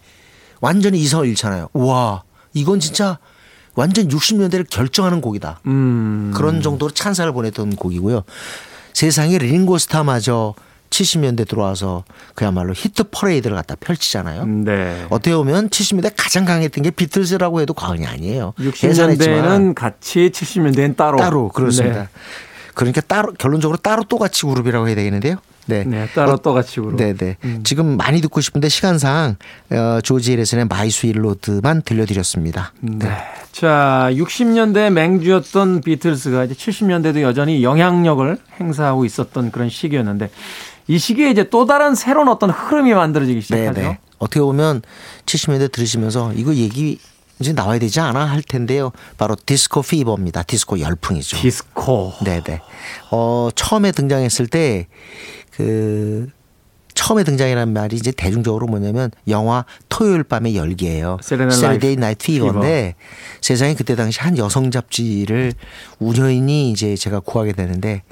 [0.60, 1.70] 완전히 이성을 잃잖아요.
[1.72, 3.18] 와 이건 진짜
[3.74, 5.60] 완전 60년대를 결정하는 곡이다.
[5.66, 6.32] 음.
[6.34, 8.22] 그런 정도로 찬사를 보냈던 곡이고요.
[8.92, 10.54] 세상에 링고스타마저
[10.90, 14.46] 70년대 들어와서 그야말로 히트 퍼레이드를 갖다 펼치잖아요.
[14.46, 15.06] 네.
[15.10, 18.54] 어떻게 보면 70년대 가장 강했던 게 비틀즈라고 해도 과언이 아니에요.
[18.82, 21.18] 예전에 했지만 60년대는 같이 70년대는 따로.
[21.18, 22.02] 따로 그렇습니다.
[22.02, 22.08] 네.
[22.74, 25.36] 그러니까 따로 결론적으로 따로 또 같이 그룹이라고 해야 되겠는데요.
[25.66, 25.84] 네.
[25.84, 26.96] 네, 따로 또 같이 그룹.
[26.96, 27.36] 네네.
[27.44, 27.60] 음.
[27.64, 29.36] 지금 많이 듣고 싶은데 시간상
[29.70, 32.72] 어, 조지 해리슨의 My Sweet Lord만 들려드렸습니다.
[32.80, 33.08] 네.
[33.52, 40.30] 자, 60년대 맹주였던 비틀스가 이제 70년대도 여전히 영향력을 행사하고 있었던 그런 시기였는데
[40.88, 43.72] 이 시기에 이제 또 다른 새로운 어떤 흐름이 만들어지기 시작하죠.
[43.72, 43.98] 네네.
[44.18, 44.82] 어떻게 보면
[45.26, 46.98] 70년대 들으시면서 이거 얘기
[47.40, 48.92] 이제 나와야 되지 않아 할 텐데요.
[49.18, 50.44] 바로 디스코 fever입니다.
[50.44, 51.36] 디스코 열풍이죠.
[51.38, 52.12] 디스코.
[52.24, 52.60] 네네.
[53.10, 54.86] 어, 처음에 등장했을 때,
[55.56, 56.28] 그,
[56.94, 61.18] 처음에 등장이라는 말이 이제 대중적으로 뭐냐면 영화 토요일 밤의 열기예요.
[61.52, 62.94] Saturday Night Fever인데
[63.40, 65.54] 세상에 그때 당시 한 여성 잡지를
[65.98, 68.02] 우연히 이제 제가 구하게 되는데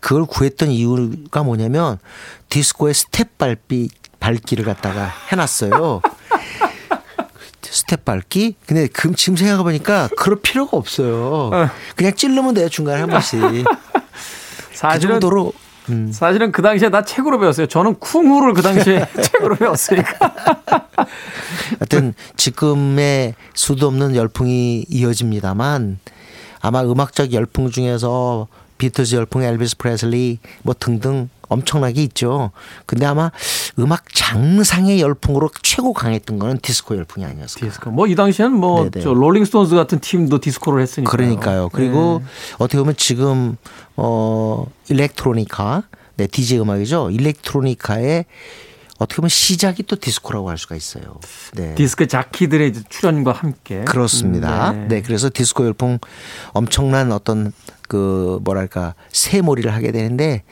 [0.00, 1.98] 그걸 구했던 이유가 뭐냐면
[2.48, 6.00] 디스코의 스텝 밟기 발기를 갖다가 해놨어요.
[7.60, 8.54] 스텝 밟기?
[8.66, 11.50] 근데 그- 지금 생각해보니까 그럴 필요가 없어요.
[11.96, 13.40] 그냥 찌르면 돼요, 중간에 한 번씩.
[13.42, 13.64] 그
[14.72, 15.52] 사실은 정도로.
[15.90, 16.10] 음.
[16.12, 17.66] 사실은 그 당시에 나 책으로 배웠어요.
[17.66, 20.34] 저는 쿵후를 그 당시에 책으로 배웠으니까.
[21.78, 25.98] 하여튼 지금의 수도 없는 열풍이 이어집니다만
[26.60, 28.48] 아마 음악적 열풍 중에서
[28.78, 32.50] 비틀즈 열풍, 엘비스 프레슬리 뭐 등등 엄청나게 있죠.
[32.86, 33.30] 근데 아마
[33.78, 37.66] 음악 장르상의 열풍으로 최고 강했던 거는 디스코 열풍이 아니었을까.
[37.66, 37.90] 디스코.
[37.90, 39.02] 뭐 이 당시에는 뭐 네네.
[39.02, 41.10] 저 롤링스톤스 같은 팀도 디스코를 했으니까.
[41.10, 41.70] 그러니까요.
[41.72, 42.54] 그리고 네.
[42.58, 43.56] 어떻게 보면 지금
[44.00, 45.82] 어 일렉트로니카,
[46.16, 47.10] 네 DJ 음악이죠.
[47.10, 48.26] 일렉트로니카의
[48.98, 51.18] 어떻게 보면 시작이 또 디스코라고 할 수가 있어요.
[51.54, 51.74] 네.
[51.74, 54.70] 디스크 자키들의 출현과 함께 그렇습니다.
[54.70, 55.02] 음, 네.
[55.02, 55.98] 그래서 디스코 열풍
[56.52, 57.52] 엄청난 어떤
[57.88, 60.44] 그 뭐랄까 세몰이를 하게 되는데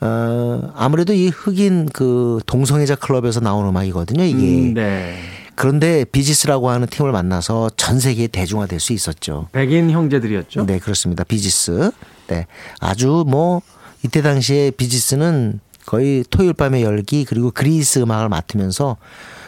[0.00, 4.24] 어 아무래도 이 흑인 그 동성애자 클럽에서 나온 음악이거든요.
[4.24, 5.18] 이게 음, 네.
[5.56, 9.48] 그런데 비지스라고 하는 팀을 만나서 전 세계에 대중화될 수 있었죠.
[9.52, 10.66] 백인 형제들이었죠.
[10.66, 11.24] 네, 그렇습니다.
[11.24, 11.90] 비지스.
[12.28, 12.46] 네.
[12.78, 13.62] 아주 뭐
[14.04, 18.96] 이때 당시에 비지스는 거의 토요일 밤의 열기 그리고 그리스 음악을 맡으면서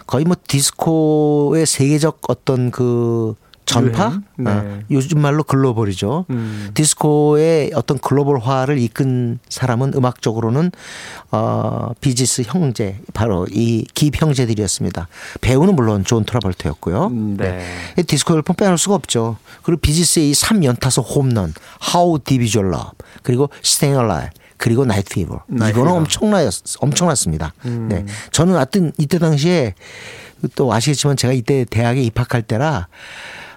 [0.06, 3.34] 거의 뭐 디스코의 세계적 어떤 그
[3.68, 4.20] 전파?
[4.36, 4.50] 네.
[4.50, 6.24] 아, 요즘 말로 글로벌이죠.
[6.30, 6.70] 음.
[6.74, 10.72] 디스코의 어떤 글로벌화를 이끈 사람은 음악적으로는
[11.30, 15.08] 어, 비지스 형제 바로 이 깁 형제들이었습니다.
[15.40, 17.06] 배우는 물론 존 트라볼타였고요.
[17.08, 17.62] 음, 네.
[17.98, 19.36] 이 디스코 열풍 빼놓을 수가 없죠.
[19.62, 21.52] 그리고 비지스의 이 3연타석 홈런,
[21.94, 25.40] How Your Love, 그리고 Staying Alive, 그리고 Night Fever.
[25.50, 25.92] Night 이거는.
[25.92, 27.52] 엄청나였, 엄청났습니다.
[27.66, 27.88] 음.
[27.90, 28.06] 네.
[28.32, 29.74] 저는 하여튼 이때 당시에
[30.54, 32.88] 또 아시겠지만 제가 이때 대학에 입학할 때라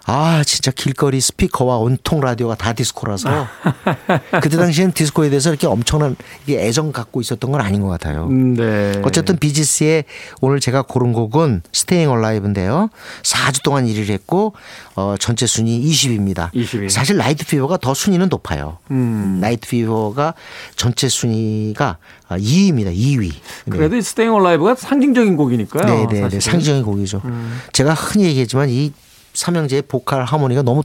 [0.06, 3.48] 아 진짜 길거리 스피커와 온통 라디오가 다 디스코라서
[4.42, 8.28] 그때 당시엔 디스코에 대해서 이렇게 엄청난 이게 애정 갖고 있었던 건 아닌 것 같아요.
[8.28, 9.00] 음, 네.
[9.04, 10.06] 어쨌든 비지스의
[10.42, 12.90] 오늘 제가 고른 곡은 Staying Alive인데요.
[13.22, 14.54] 4주 동안 1위를 했고
[14.96, 16.52] 어, 전체 순위 20위입니다.
[16.52, 16.90] 20위.
[16.90, 18.80] 사실 Night Fever가 더 순위는 높아요.
[18.90, 19.38] 음.
[19.40, 20.34] Night Fever가
[20.76, 21.98] 전체 순위가
[22.30, 22.96] 2위입니다.
[22.96, 23.34] 2위.
[23.70, 25.86] 그래도 이 Staying Alive가 상징적인 곡이니까요.
[25.86, 26.40] 네, 네, 네.
[26.40, 27.22] 상징적인 곡이죠.
[27.26, 27.62] 음.
[27.72, 28.92] 제가 흔히 얘기했지만 이
[29.34, 30.84] 삼형제의 보컬 하모니가 너무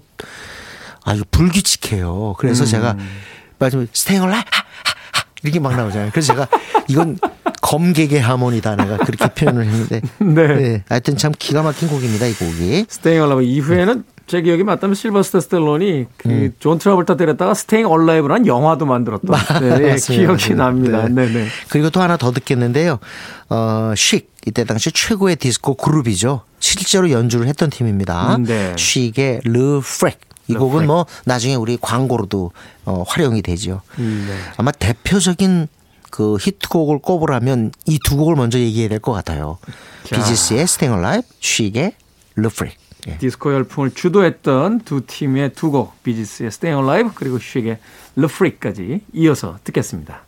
[1.04, 2.34] 아주 불규칙해요.
[2.38, 2.66] 그래서 음.
[2.66, 2.96] 제가
[3.58, 4.44] 마지막에 Staying Ali-
[5.42, 6.10] 이렇게 막 나오잖아요.
[6.10, 6.48] 그래서 제가
[6.88, 7.18] 이건
[7.62, 10.84] 검객의 하모니다 내가 그렇게 표현을 했는데 네.
[10.88, 12.26] 하여튼 참 기가 막힌 곡입니다.
[12.26, 12.86] 이 곡이.
[12.88, 18.84] Staying Alive 이후에는 제 기억이 맞다면 실베스터 스탤론이 그 존 트라볼타 데려다가 Staying Alive라는 영화도
[18.84, 19.96] 만들었던 네, 네.
[19.96, 21.06] 기억이 납니다.
[21.08, 21.46] 네, 네.
[21.68, 22.98] 그리고 또 하나 더 듣겠는데요.
[23.48, 24.26] 어, 쉭.
[24.48, 26.42] 이때 당시 최고의 디스코 그룹이죠.
[26.66, 28.36] 실제로 연주를 했던 팀입니다.
[28.36, 28.74] 음, 네.
[28.76, 30.18] 쉭의 Le Freak.
[30.48, 30.86] 이 곡은.
[30.86, 32.50] 뭐 나중에 우리 광고로도
[32.84, 33.82] 어, 활용이 되죠.
[33.98, 34.36] 음, 네.
[34.56, 35.68] 아마 대표적인
[36.10, 39.58] 그 히트곡을 꼽으라면 이 두 곡을 먼저 얘기해야 될 것 같아요.
[40.04, 40.16] 자.
[40.16, 41.92] 비지스의 Staying Alive, 쉭의
[42.36, 42.76] Le Freak.
[43.08, 43.18] 예.
[43.18, 47.78] 디스코 열풍을 주도했던 두 팀의 두 곡, 비지스의 Staying Alive 그리고 Le
[48.24, 50.24] Freak까지 이어서 듣겠습니다.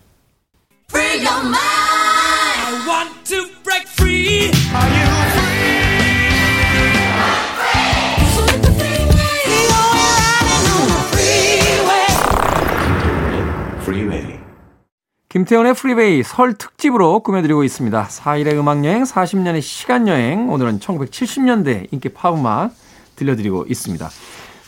[15.28, 18.08] 김태현의 프리베이 설 특집으로 꾸며드리고 있습니다.
[18.08, 20.48] 4일의 음악여행, 40년의 시간여행.
[20.50, 22.72] 오늘은 1970년대 인기 팝음악
[23.16, 24.08] 들려드리고 있습니다.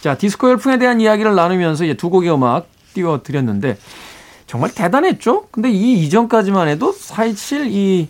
[0.03, 3.79] 자, 디스코 열풍에 대한 이야기를 나누면서 이제 두 곡의 음악 띄워드렸는데
[4.47, 5.47] 정말 대단했죠?
[5.51, 8.09] 근데 이 이전까지만 해도 사실 이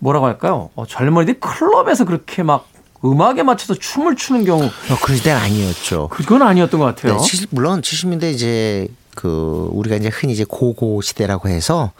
[0.00, 0.70] 뭐라고 할까요?
[0.74, 2.66] 어, 젊은이들이 클럽에서 그렇게 막
[3.04, 6.08] 음악에 맞춰서 춤을 추는 경우 어, 그럴 때는 아니었죠.
[6.10, 7.18] 그건 아니었던 것 같아요.
[7.18, 11.92] 네, 70, 물론 70년대 이제 그 우리가 이제 흔히 이제 고고 시대라고 해서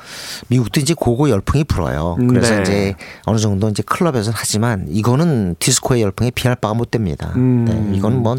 [0.48, 2.16] 미국도 이제 고고 열풍이 불어요.
[2.28, 2.62] 그래서 네.
[2.62, 2.94] 이제
[3.24, 7.32] 어느 정도 이제 클럽에서는 하지만 이거는 디스코의 열풍에 비할 바가 못 됩니다.
[7.36, 7.64] 음.
[7.64, 8.36] 네, 이건 뭐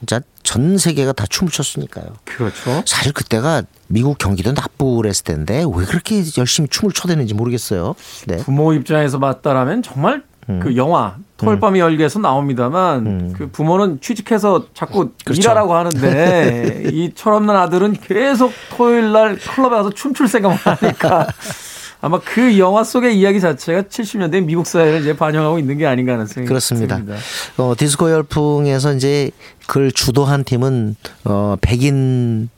[0.00, 2.06] 진짜 전 세계가 다 춤을 췄으니까요.
[2.24, 2.82] 그렇죠.
[2.86, 7.94] 사실 그때가 미국 경기도 나쁘고 그랬을 텐데 왜 그렇게 열심히 춤을 춰대는지 모르겠어요.
[8.26, 8.38] 네.
[8.38, 10.24] 부모 입장에서 봤다라면 정말
[10.60, 15.40] 그 영화 토요일밤이 열기에서 나옵니다만 그 부모는 취직해서 자꾸 그렇죠.
[15.40, 21.26] 일하라고 하는데 이 철없는 아들은 계속 토요일 날 클럽에 가서 춤출 생각만 하니까
[22.04, 26.26] 아마 그 영화 속의 이야기 자체가 70년대 미국 사회를 이제 반영하고 있는 게 아닌가 하는
[26.26, 26.96] 생각이 그렇습니다.
[26.96, 27.16] 듭니다.
[27.58, 29.30] 어, 디스코 열풍에서 이제
[29.66, 32.48] 그걸 주도한 팀은 어, 백인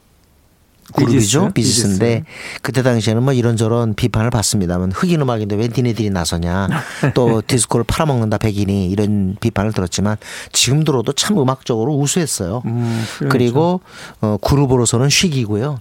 [0.94, 1.50] 그룹이죠.
[1.54, 2.24] 비지스, 비지스 인데
[2.62, 6.68] 그때 당시에는 뭐 이런저런 비판을 받습니다만 흑인 음악인데 왜 니네들이 나서냐
[7.14, 10.16] 또 디스코를 팔아먹는다 백인이 이런 비판을 들었지만
[10.52, 12.62] 지금 들어도 참 음악적으로 우수했어요.
[12.66, 13.80] 음, 그리고
[14.20, 15.78] 어, 그룹으로서는 쉭이고요.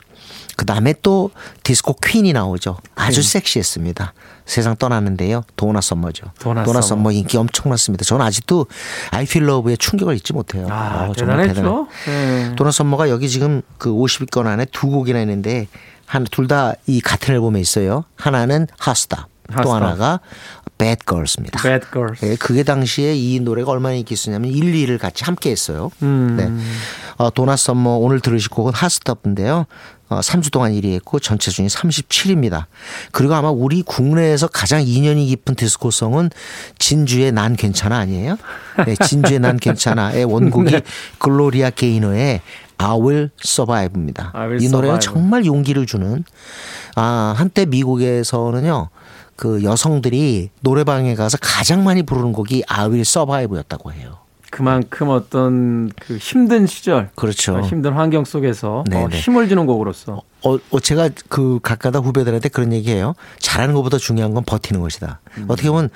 [0.55, 1.31] 그 다음에 또
[1.63, 2.77] 디스코 퀸이 나오죠.
[2.95, 4.13] 아주 섹시했습니다.
[4.45, 5.43] 세상 떠나는데요.
[5.55, 6.27] 도나 썸머죠.
[6.39, 7.01] 도나 도나 썸머.
[7.03, 8.03] 썸머 인기 엄청났습니다.
[8.05, 8.67] 저는 아직도
[9.11, 10.67] I Feel Love의 충격을 잊지 못해요.
[10.69, 11.87] 아, 어, 정말 대단했죠.
[12.05, 12.49] 대단해.
[12.49, 12.55] 네.
[12.55, 15.67] 도나 썸머가 여기 지금 그 50위권 안에 두 곡이나 있는데
[16.05, 18.03] 한 둘 다 이 같은 앨범에 있어요.
[18.17, 19.27] 하나는 Hot Stuff,
[19.63, 19.73] 또.
[19.73, 20.19] 하나가
[20.77, 21.61] Bad Girls입니다.
[21.61, 22.25] Bad Girls.
[22.25, 25.91] 예, 그게 당시에 이 노래가 얼마나 인기 있었냐면 1, 2위를 같이 함께 했어요.
[26.01, 26.35] 음.
[26.37, 26.51] 네.
[27.17, 29.65] 어, 도나 썸머 오늘 들으실 곡은 Hot Stuff인데요.
[30.09, 32.65] 어, 3주 동안 1위 했고 전체 순위 37입니다.
[33.11, 36.29] 그리고 아마 우리 국내에서 가장 인연이 깊은 디스코송은
[36.77, 38.37] 진주의 난 괜찮아 아니에요?
[38.85, 40.81] 네, 진주의 난 괜찮아의 원곡이 네.
[41.19, 42.41] 글로리아 게이너의
[42.77, 44.31] I Will Survive입니다.
[44.33, 45.13] I Will 이 노래는 Survive.
[45.13, 46.23] 정말 용기를 주는
[46.95, 48.89] 아, 한때 미국에서는요.
[49.35, 54.17] 그 여성들이 노래방에 가서 가장 많이 부르는 곡이 Will Survive였다고 해요.
[54.51, 57.55] 그만큼 어떤 그 힘든 시절, 그렇죠.
[57.55, 59.17] 어, 힘든 환경 속에서 어, 네네.
[59.17, 63.15] 힘을 주는 곡으로서 어, 어, 제가 그 각가다 후배들한테 그런 얘기해요.
[63.39, 65.21] 잘하는 것보다 중요한 건 버티는 것이다.
[65.47, 65.89] 어떻게 보면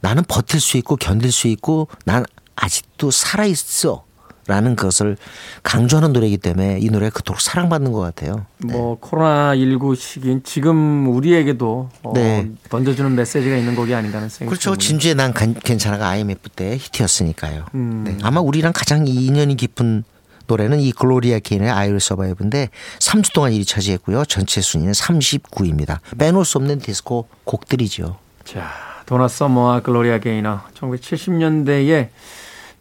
[0.00, 4.04] 나는 버틸 수 있고 견딜 수 있고 난 아직도 살아 있어.
[4.52, 5.16] 라는 것을
[5.62, 8.44] 강조하는 노래이기 때문에 이 노래가 그토록 사랑받는 것 같아요.
[8.58, 12.50] 뭐 코로나 19 시기인 지금 우리에게도 어, 네.
[12.68, 14.76] 던져주는 메시지가 있는 곡이 아닌가 하는 생각이 그렇죠.
[14.76, 17.64] 진주의 난 간- 괜찮아가 IMF 때 히트였으니까요.
[17.74, 18.04] 음.
[18.06, 18.18] 네.
[18.22, 20.04] 아마 우리랑 가장 인연이 깊은
[20.48, 24.26] 노래는 이 글로리아 게이너의 I Will Survive인데 3주 동안 1위 차지했고요.
[24.26, 26.00] 전체 순위는 39위입니다.
[26.18, 28.18] 빼놓을 수 없는 디스코 곡들이죠.
[28.44, 28.68] 자,
[29.06, 32.08] 도나 서머와 글로리아 게이너 1970년대에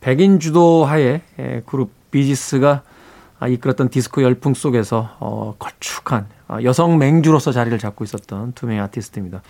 [0.01, 2.81] 백인 주도하에 에, 그룹 비지스가
[3.39, 8.81] 아, 이끌었던 디스코 열풍 속에서 어, 걸쭉한 아, 여성 맹주로서 자리를 잡고 있었던 두 명의
[8.81, 9.41] 아티스트입니다.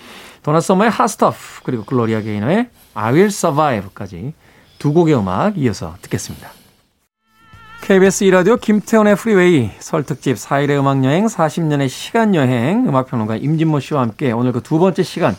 [0.43, 4.33] 도나 서머의 Hot Stuff 그리고 글로리아 게이너의 I Will Survive까지
[4.79, 6.51] 두 곡의 음악 이어서 듣겠습니다.
[7.81, 14.51] KBS 2라디오 김태훈의 프리웨이 설 특집 4일의 음악여행 40년의 시간여행 음악평론가 임진모 씨와 함께 오늘
[14.53, 15.35] 그 두 번째 시간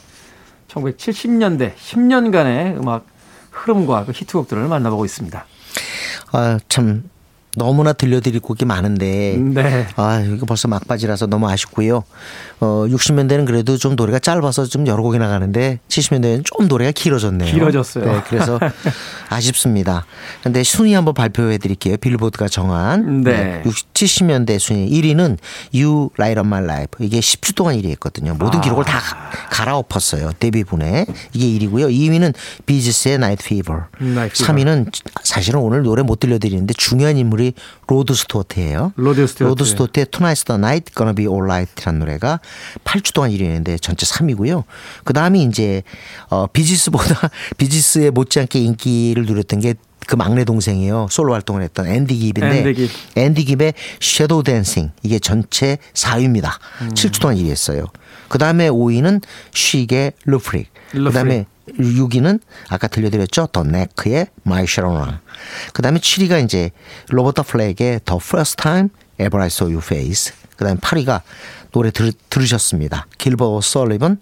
[0.68, 3.06] 1970년대 10년간의 음악
[3.52, 5.46] 흐름과 그 히트곡들을 만나보고 있습니다.
[6.32, 7.04] 아, 참
[7.56, 9.86] 너무나 들려드릴 곡이 많은데 네.
[9.96, 12.02] 아, 이거 벌써 막바지라서 너무 아쉽고요.
[12.60, 17.52] 어, 60년대는 그래도 좀 노래가 짧아서 좀 여러 곡이 나가는데 70년대는 좀 노래가 길어졌네요.
[17.52, 18.04] 길어졌어요.
[18.04, 18.58] 네, 그래서
[19.28, 20.06] 아쉽습니다.
[20.42, 21.96] 근데 순위 한번 발표해 드릴게요.
[21.98, 23.62] 빌보드가 정한 네.
[23.66, 25.36] 60, 70년대 순위 1위는
[25.74, 27.04] You Light Up My Life.
[27.04, 28.34] 이게 10주 동안 1위 했거든요.
[28.34, 28.62] 모든 아.
[28.62, 30.32] 기록을 다 가- 갈아엎었어요.
[30.38, 31.06] 데비 분의.
[31.34, 31.90] 이게 1위고요.
[31.92, 32.34] 2위는
[32.66, 33.82] 비지스의 Night Fever.
[34.00, 34.64] Night Fever.
[34.64, 34.90] 3위는
[35.24, 37.41] 사실은 오늘 노래 못 들려드리는데 중요한 인물이
[37.88, 38.92] 로드 스튜어트예요.
[38.96, 39.48] 로드 스튜어트.
[39.48, 42.40] 로드 스튜어트의 Tonight's the Night, Gonna Be Alright이라는 노래가
[42.84, 44.64] 8주 동안 1위 했는데 전체 3위고요.
[45.04, 45.82] 그 다음이 이제
[46.30, 51.08] 어, 비지스보다 비지스에 못지않게 인기를 누렸던 게 그 막내 동생이에요.
[51.10, 52.90] 솔로 활동을 했던 앤디 깁인데 앤디 깁.
[53.16, 56.50] 앤디 깁의 Shadow Dancing 이게 전체 4위입니다.
[56.82, 56.90] 음.
[56.94, 57.86] 7주 동안 1위 했어요.
[58.28, 59.22] 그 다음에 5위는
[59.54, 60.68] 쉭의 Le Freak.
[60.92, 61.46] 그 다음에
[61.78, 63.48] 6위는 아까 들려드렸죠.
[63.52, 65.18] 더 낵의 My Sharona.
[65.72, 66.70] 그 다음에 7위가 이제
[67.08, 68.88] 로버타 플랙의 The First Time
[69.20, 70.34] Ever I Saw Your Face.
[70.56, 71.22] 그 다음에 8위가
[71.72, 73.06] 노래 들, 들으셨습니다.
[73.18, 74.18] 길버트 오설리번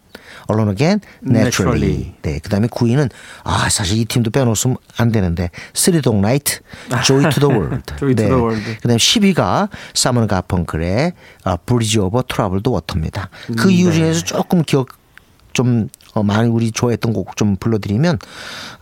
[0.48, 2.14] Alone Again Naturally.
[2.22, 2.38] 네.
[2.38, 3.11] 그 다음에 9위는
[3.44, 6.61] 아 사실 이 팀도 빼놓으면 안 되는데 쓰리 독 나이트
[7.05, 7.83] Joy to the World.
[7.98, 8.76] Joy to the World.
[8.81, 11.12] 그 다음에 10위가 사이먼 가펑클의
[11.44, 13.29] 어, Bridge Over Troubled Water입니다.
[13.59, 14.88] 그 이후 중에서 조금 기억
[15.53, 18.18] 좀 어, 많이 우리 좋아했던 곡 좀 불러드리면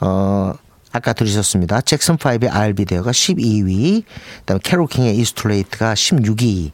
[0.01, 0.55] 어
[0.91, 1.83] 아까 들으셨습니다.
[1.83, 4.05] 잭슨 5의 I'll Be There가 12위,
[4.41, 6.71] 그다음에 캐롤킹의 It's Too Late가 16위,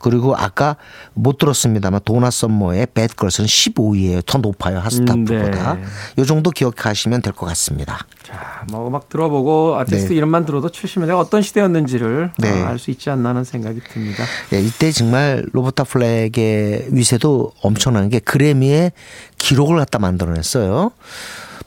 [0.00, 0.76] 그리고 아까
[1.14, 4.24] 못 들었습니다만 도나 썸머의 Girls는 15위예요.
[4.26, 5.74] 더 높아요 Hot Stuff보다.
[5.74, 5.82] 네.
[6.18, 8.06] 요 정도 기억하시면 될 것 같습니다.
[8.22, 10.16] 자, 뭐 음악 들어보고 아티스트 네.
[10.16, 12.62] 이름만 들어도 70년대가 어떤 시대였는지를 네.
[12.62, 14.24] 알수 있지 않나 하는 생각이 듭니다.
[14.52, 18.92] 예, 이때 정말 로버타 플렉의 위세도 엄청난 게 그래미의
[19.38, 20.90] 기록을 갖다 만들어냈어요.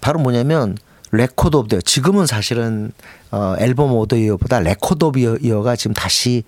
[0.01, 0.77] 바로 뭐냐면
[1.11, 1.81] Record of the Year.
[1.81, 2.91] 지금은 사실은
[3.31, 6.43] 어, Album of the Year보다 Record of Year가 지금 다시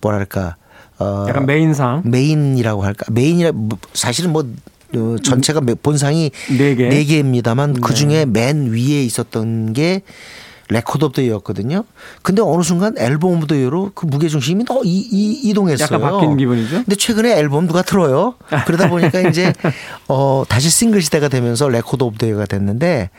[0.00, 0.56] 뭐랄까
[0.98, 4.44] 어, 약간 메인상 메인이라고 할까 메인이라 뭐 사실은 뭐
[4.96, 6.88] 어, 전체가 매- 본상이 네 개.
[6.88, 7.94] 네 개입니다만 그 네.
[7.94, 10.02] 중에 맨 위에 있었던 게
[10.70, 11.84] Record of the Year였거든요.
[12.22, 15.84] 근데 어느 순간 Album of the Year로 그 무게 중심이 더 이, 이, 이동했어요.
[15.84, 16.76] 약간 바뀐 기분이죠?
[16.76, 18.36] 근데 최근에 앨범 누가 틀어요?
[18.64, 19.52] 그러다 보니까 이제
[20.08, 23.10] 어 다시 싱글 시대가 되면서 Record of the Year가 됐는데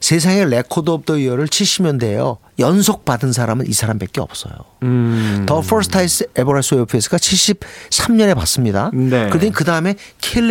[0.00, 2.38] 세상에 Record of the Year를 70년대에요.
[2.58, 4.54] 연속 받은 사람은 이 사람밖에 없어요.
[4.82, 5.44] 음.
[5.46, 8.90] 더 퍼스트 타이스 에버라 소요페스가 73년에 받습니다.
[8.94, 9.28] 네.
[9.28, 9.94] 그러더니 그 다음에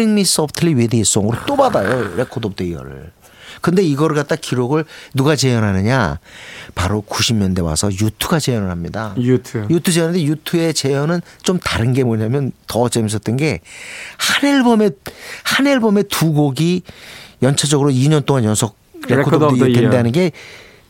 [0.10, 2.16] Me Softly with His Song으로 또 받아요.
[2.16, 3.12] Record of the Year를.
[3.60, 6.20] 근데 이거를 갖다 기록을 누가 재현하느냐?
[6.76, 9.16] 바로 90년대 와서 U2가 재현을 합니다.
[9.18, 9.66] U2.
[9.70, 13.62] U2 재현인데 U2의 재현은 좀 다른 게 뭐냐면 더 재밌었던 게
[14.18, 14.92] 한 앨범에
[15.44, 16.84] 한 앨범에 두 곡이
[17.42, 19.74] 연차적으로 2년 동안 연속 Record of.
[19.74, 20.32] 된다는 게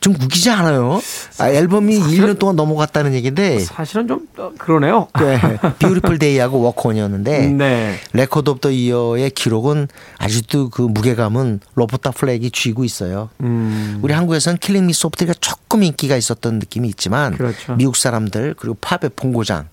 [0.00, 1.00] 좀 웃기지 않아요?
[1.38, 5.08] 아, 앨범이 1년 동안 넘어갔다는 얘기인데 사실은 좀 어, 그러네요.
[5.18, 5.38] 네.
[5.78, 7.98] Beautiful Day하고 Walk On이었는데 네.
[8.12, 9.88] Record of the Year의 기록은
[10.18, 13.28] 아직도 그 무게감은 로버타 플렉이 쥐고 있어요.
[13.40, 13.98] 음.
[14.02, 17.74] 우리 한국에서는 Killing Me Soft가 조금 인기가 있었던 느낌이 있지만 그렇죠.
[17.74, 19.68] 미국 사람들 그리고 팝의 본고장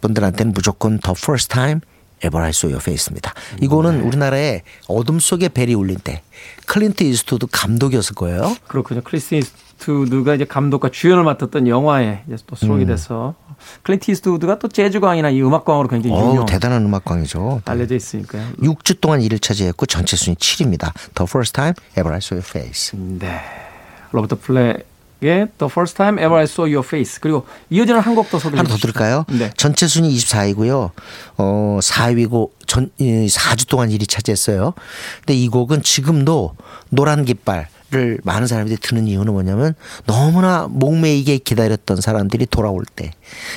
[0.00, 1.80] 분들한테는 무조건 The first time
[2.22, 3.32] saw your face입니다.
[3.60, 4.06] 이거는 네.
[4.06, 6.22] 우리나라에 어둠 속에 벨이 울릴 때
[6.66, 8.56] 클린트 이스트우드 감독이었을 거예요.
[8.68, 9.00] 그렇군요.
[9.02, 12.56] 클린트 이스트우드가 이제 감독과 주연을 맡았던 영화에 이제 또 음.
[12.56, 13.34] 수록이 돼서
[13.82, 17.62] 클린트 이스트우드가 또 재즈광이나 이 음악광으로 굉장히 어우, 유명 대단한 음악광이죠.
[17.64, 17.70] 네.
[17.70, 18.46] 알려져 있으니까요.
[18.62, 20.92] 6주 동안 1을 차지했고 전체 순위 7입니다.
[21.14, 22.98] The first time ever I saw your face.
[23.18, 23.40] 네.
[24.12, 24.89] 로버트 플렉
[25.22, 28.56] 의 The First Time Ever I Saw Your Face 그리고 이어지는 한 곡 더 소개해
[28.58, 28.76] 하나 더.
[28.76, 29.24] 들을까요?
[29.28, 29.50] 네.
[29.56, 30.90] 전체 순위 24위고요.
[31.36, 34.72] 어, 4위고 전 4주 동안 1위 차지했어요.
[35.20, 36.54] 근데 이 곡은 지금도
[36.90, 39.74] 노란 깃발 를 많은 사람들이 듣는 이유는 뭐냐면
[40.06, 43.10] 너무나 목매이게 기다렸던 사람들이 돌아올 때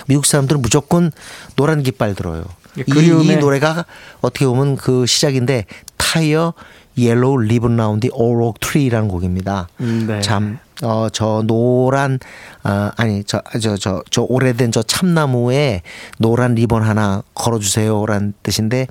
[0.07, 1.11] 미국 사람들은 무조건
[1.55, 2.43] 노란 깃발 들어요.
[2.79, 3.85] 예, 이, 그리움의- 이 노래가
[4.21, 5.65] 어떻게 보면 그 시작인데
[5.97, 6.55] 타이어
[6.97, 9.67] Yellow Ribbon Round Ole Oak Tree라는 곡입니다.
[9.81, 10.19] 음, 네.
[10.21, 12.19] 참, 어, 저 노란,
[12.63, 15.81] 아, 아니, 저, 저, 저, 저 오래된 저 참나무에
[16.17, 18.87] 노란 리본 하나 걸어주세요 라는 뜻인데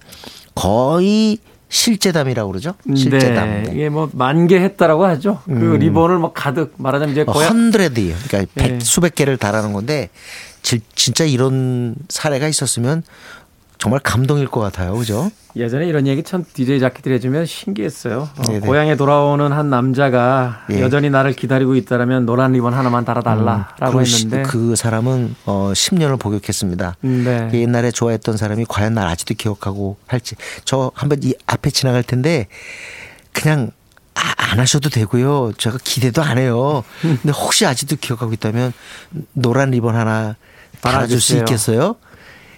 [0.54, 2.74] 거의 실제담이라고 그러죠?
[2.94, 3.48] 실제담.
[3.50, 3.62] 네.
[3.62, 3.72] 네.
[3.72, 5.40] 이게 뭐 만 개 했다라고 하죠.
[5.46, 8.14] 그 리본을 뭐 가득 말하자면 이제 거의 Hundred예요.
[8.28, 8.80] 그러니까 백, 예.
[8.80, 10.10] 수백 개를 달하는 건데
[10.60, 13.02] 질- 진짜 이런 사례가 있었으면
[13.82, 14.94] 정말 감동일 것 같아요.
[14.94, 15.28] 그죠?
[15.56, 18.28] 예전에 이런 얘기 참 DJ 자키들이 해주면 신기했어요.
[18.38, 18.60] 어.
[18.60, 20.80] 고향에 돌아오는 한 남자가 예.
[20.80, 26.20] 여전히 나를 기다리고 있다라면 노란 리본 하나만 달아달라라고 그, 시- 했는데 그 사람은 어 10년을
[26.20, 26.96] 복역했습니다.
[27.00, 27.50] 네.
[27.54, 32.46] 옛날에 좋아했던 사람이 과연 날 아직도 기억하고 할지 저 한번 이 앞에 지나갈 텐데
[33.32, 33.72] 그냥
[34.14, 34.20] 아,
[34.52, 35.54] 안 하셔도 되고요.
[35.58, 36.84] 제가 기대도 안 해요.
[37.00, 38.72] 근데 혹시 아직도 기억하고 있다면
[39.32, 40.36] 노란 리본 하나
[40.82, 41.36] 달아줄 수.
[41.38, 41.96] 있겠어요?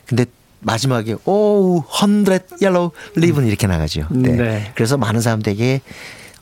[0.07, 0.27] 근데
[0.65, 4.07] 마지막에 a hundred yellow ribbon 이렇게 나가죠.
[4.11, 4.33] 네.
[4.33, 4.73] 네.
[4.75, 5.81] 그래서 많은 사람들에게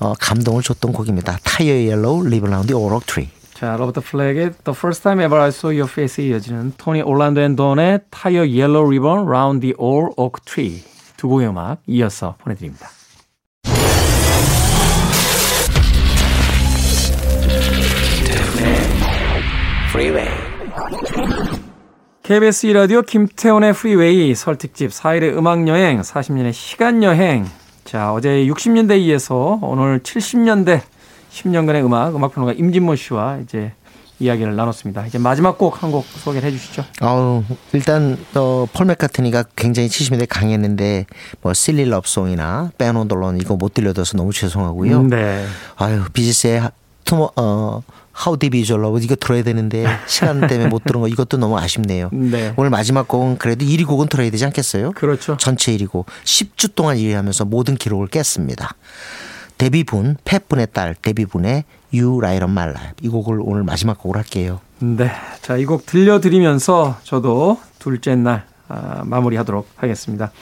[0.01, 1.39] 어, 감동을 줬던 곡입니다.
[1.45, 3.29] Tie a Yellow Ribbon Round Ole Oak Tree.
[3.55, 7.55] 자, 로버트 플렉의 The First Time Ever I Saw Your Face에 이어지는 토니 올란도 앤
[7.55, 8.01] 돈의
[8.85, 10.83] Ribbon Round the Old Oak Tree
[11.17, 12.91] 두 곡의 음악 이어서 보내드립니다.
[19.93, 21.62] Freeway.
[22.23, 27.47] KBS 2라디오 김태훈의 Freeway 설 특집 4일의 음악여행 40년의 시간여행
[27.85, 30.83] 자 어제 60년대에 이어서 오늘 70년대
[31.33, 33.73] 10년간의 음악 음악평론가 임진모 씨와 이제
[34.21, 35.05] 이야기를 나눴습니다.
[35.07, 36.85] 이제 마지막 곡 한 곡 소개를 해 주시죠.
[37.01, 37.43] 아우
[37.73, 41.07] 일단 어, 폴 맥카트니가 굉장히 70년대 강했는데
[41.41, 45.03] 뭐 Silly Love Song이나 Band on the Run 이거 못 들려줘서 너무 죄송하고요.
[45.09, 45.45] 네.
[45.77, 46.63] 아유 Bee Gees의
[47.05, 47.83] 투모 어
[48.13, 51.59] How Deep Is Your Love 이거 들어야 되는데 시간 때문에 못 들은 거 이것도 너무
[51.59, 52.11] 아쉽네요.
[52.13, 52.53] 네.
[52.57, 54.93] 오늘 마지막 곡은 그래도 1위 곡은 들어야 되지 않겠어요?
[54.93, 55.37] 그렇죠.
[55.39, 58.75] 전체 1위고 10주 동안 1위 하면서 모든 기록을 깼습니다.
[59.59, 63.63] 데비 분 팻 분의 딸 데비 분의 You Light Up My Life 이 곡을 오늘
[63.65, 64.61] 마지막 곡으로 할게요.
[64.79, 65.11] 네.
[65.43, 70.33] 자, 이 곡 들려드리면서 저도 둘째 날 아, 마무리하도록 하겠습니다.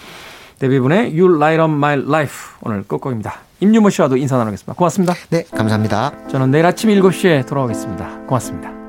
[0.60, 3.34] 데뷔분의 You Light on My Life 오늘 끝곡입니다.
[3.60, 4.74] 임유모 씨와도 인사 나누겠습니다.
[4.74, 5.14] 고맙습니다.
[5.30, 6.12] 네 감사합니다.
[6.28, 8.20] 저는 내일 아침 7시에 돌아오겠습니다.
[8.26, 8.79] 고맙습니다.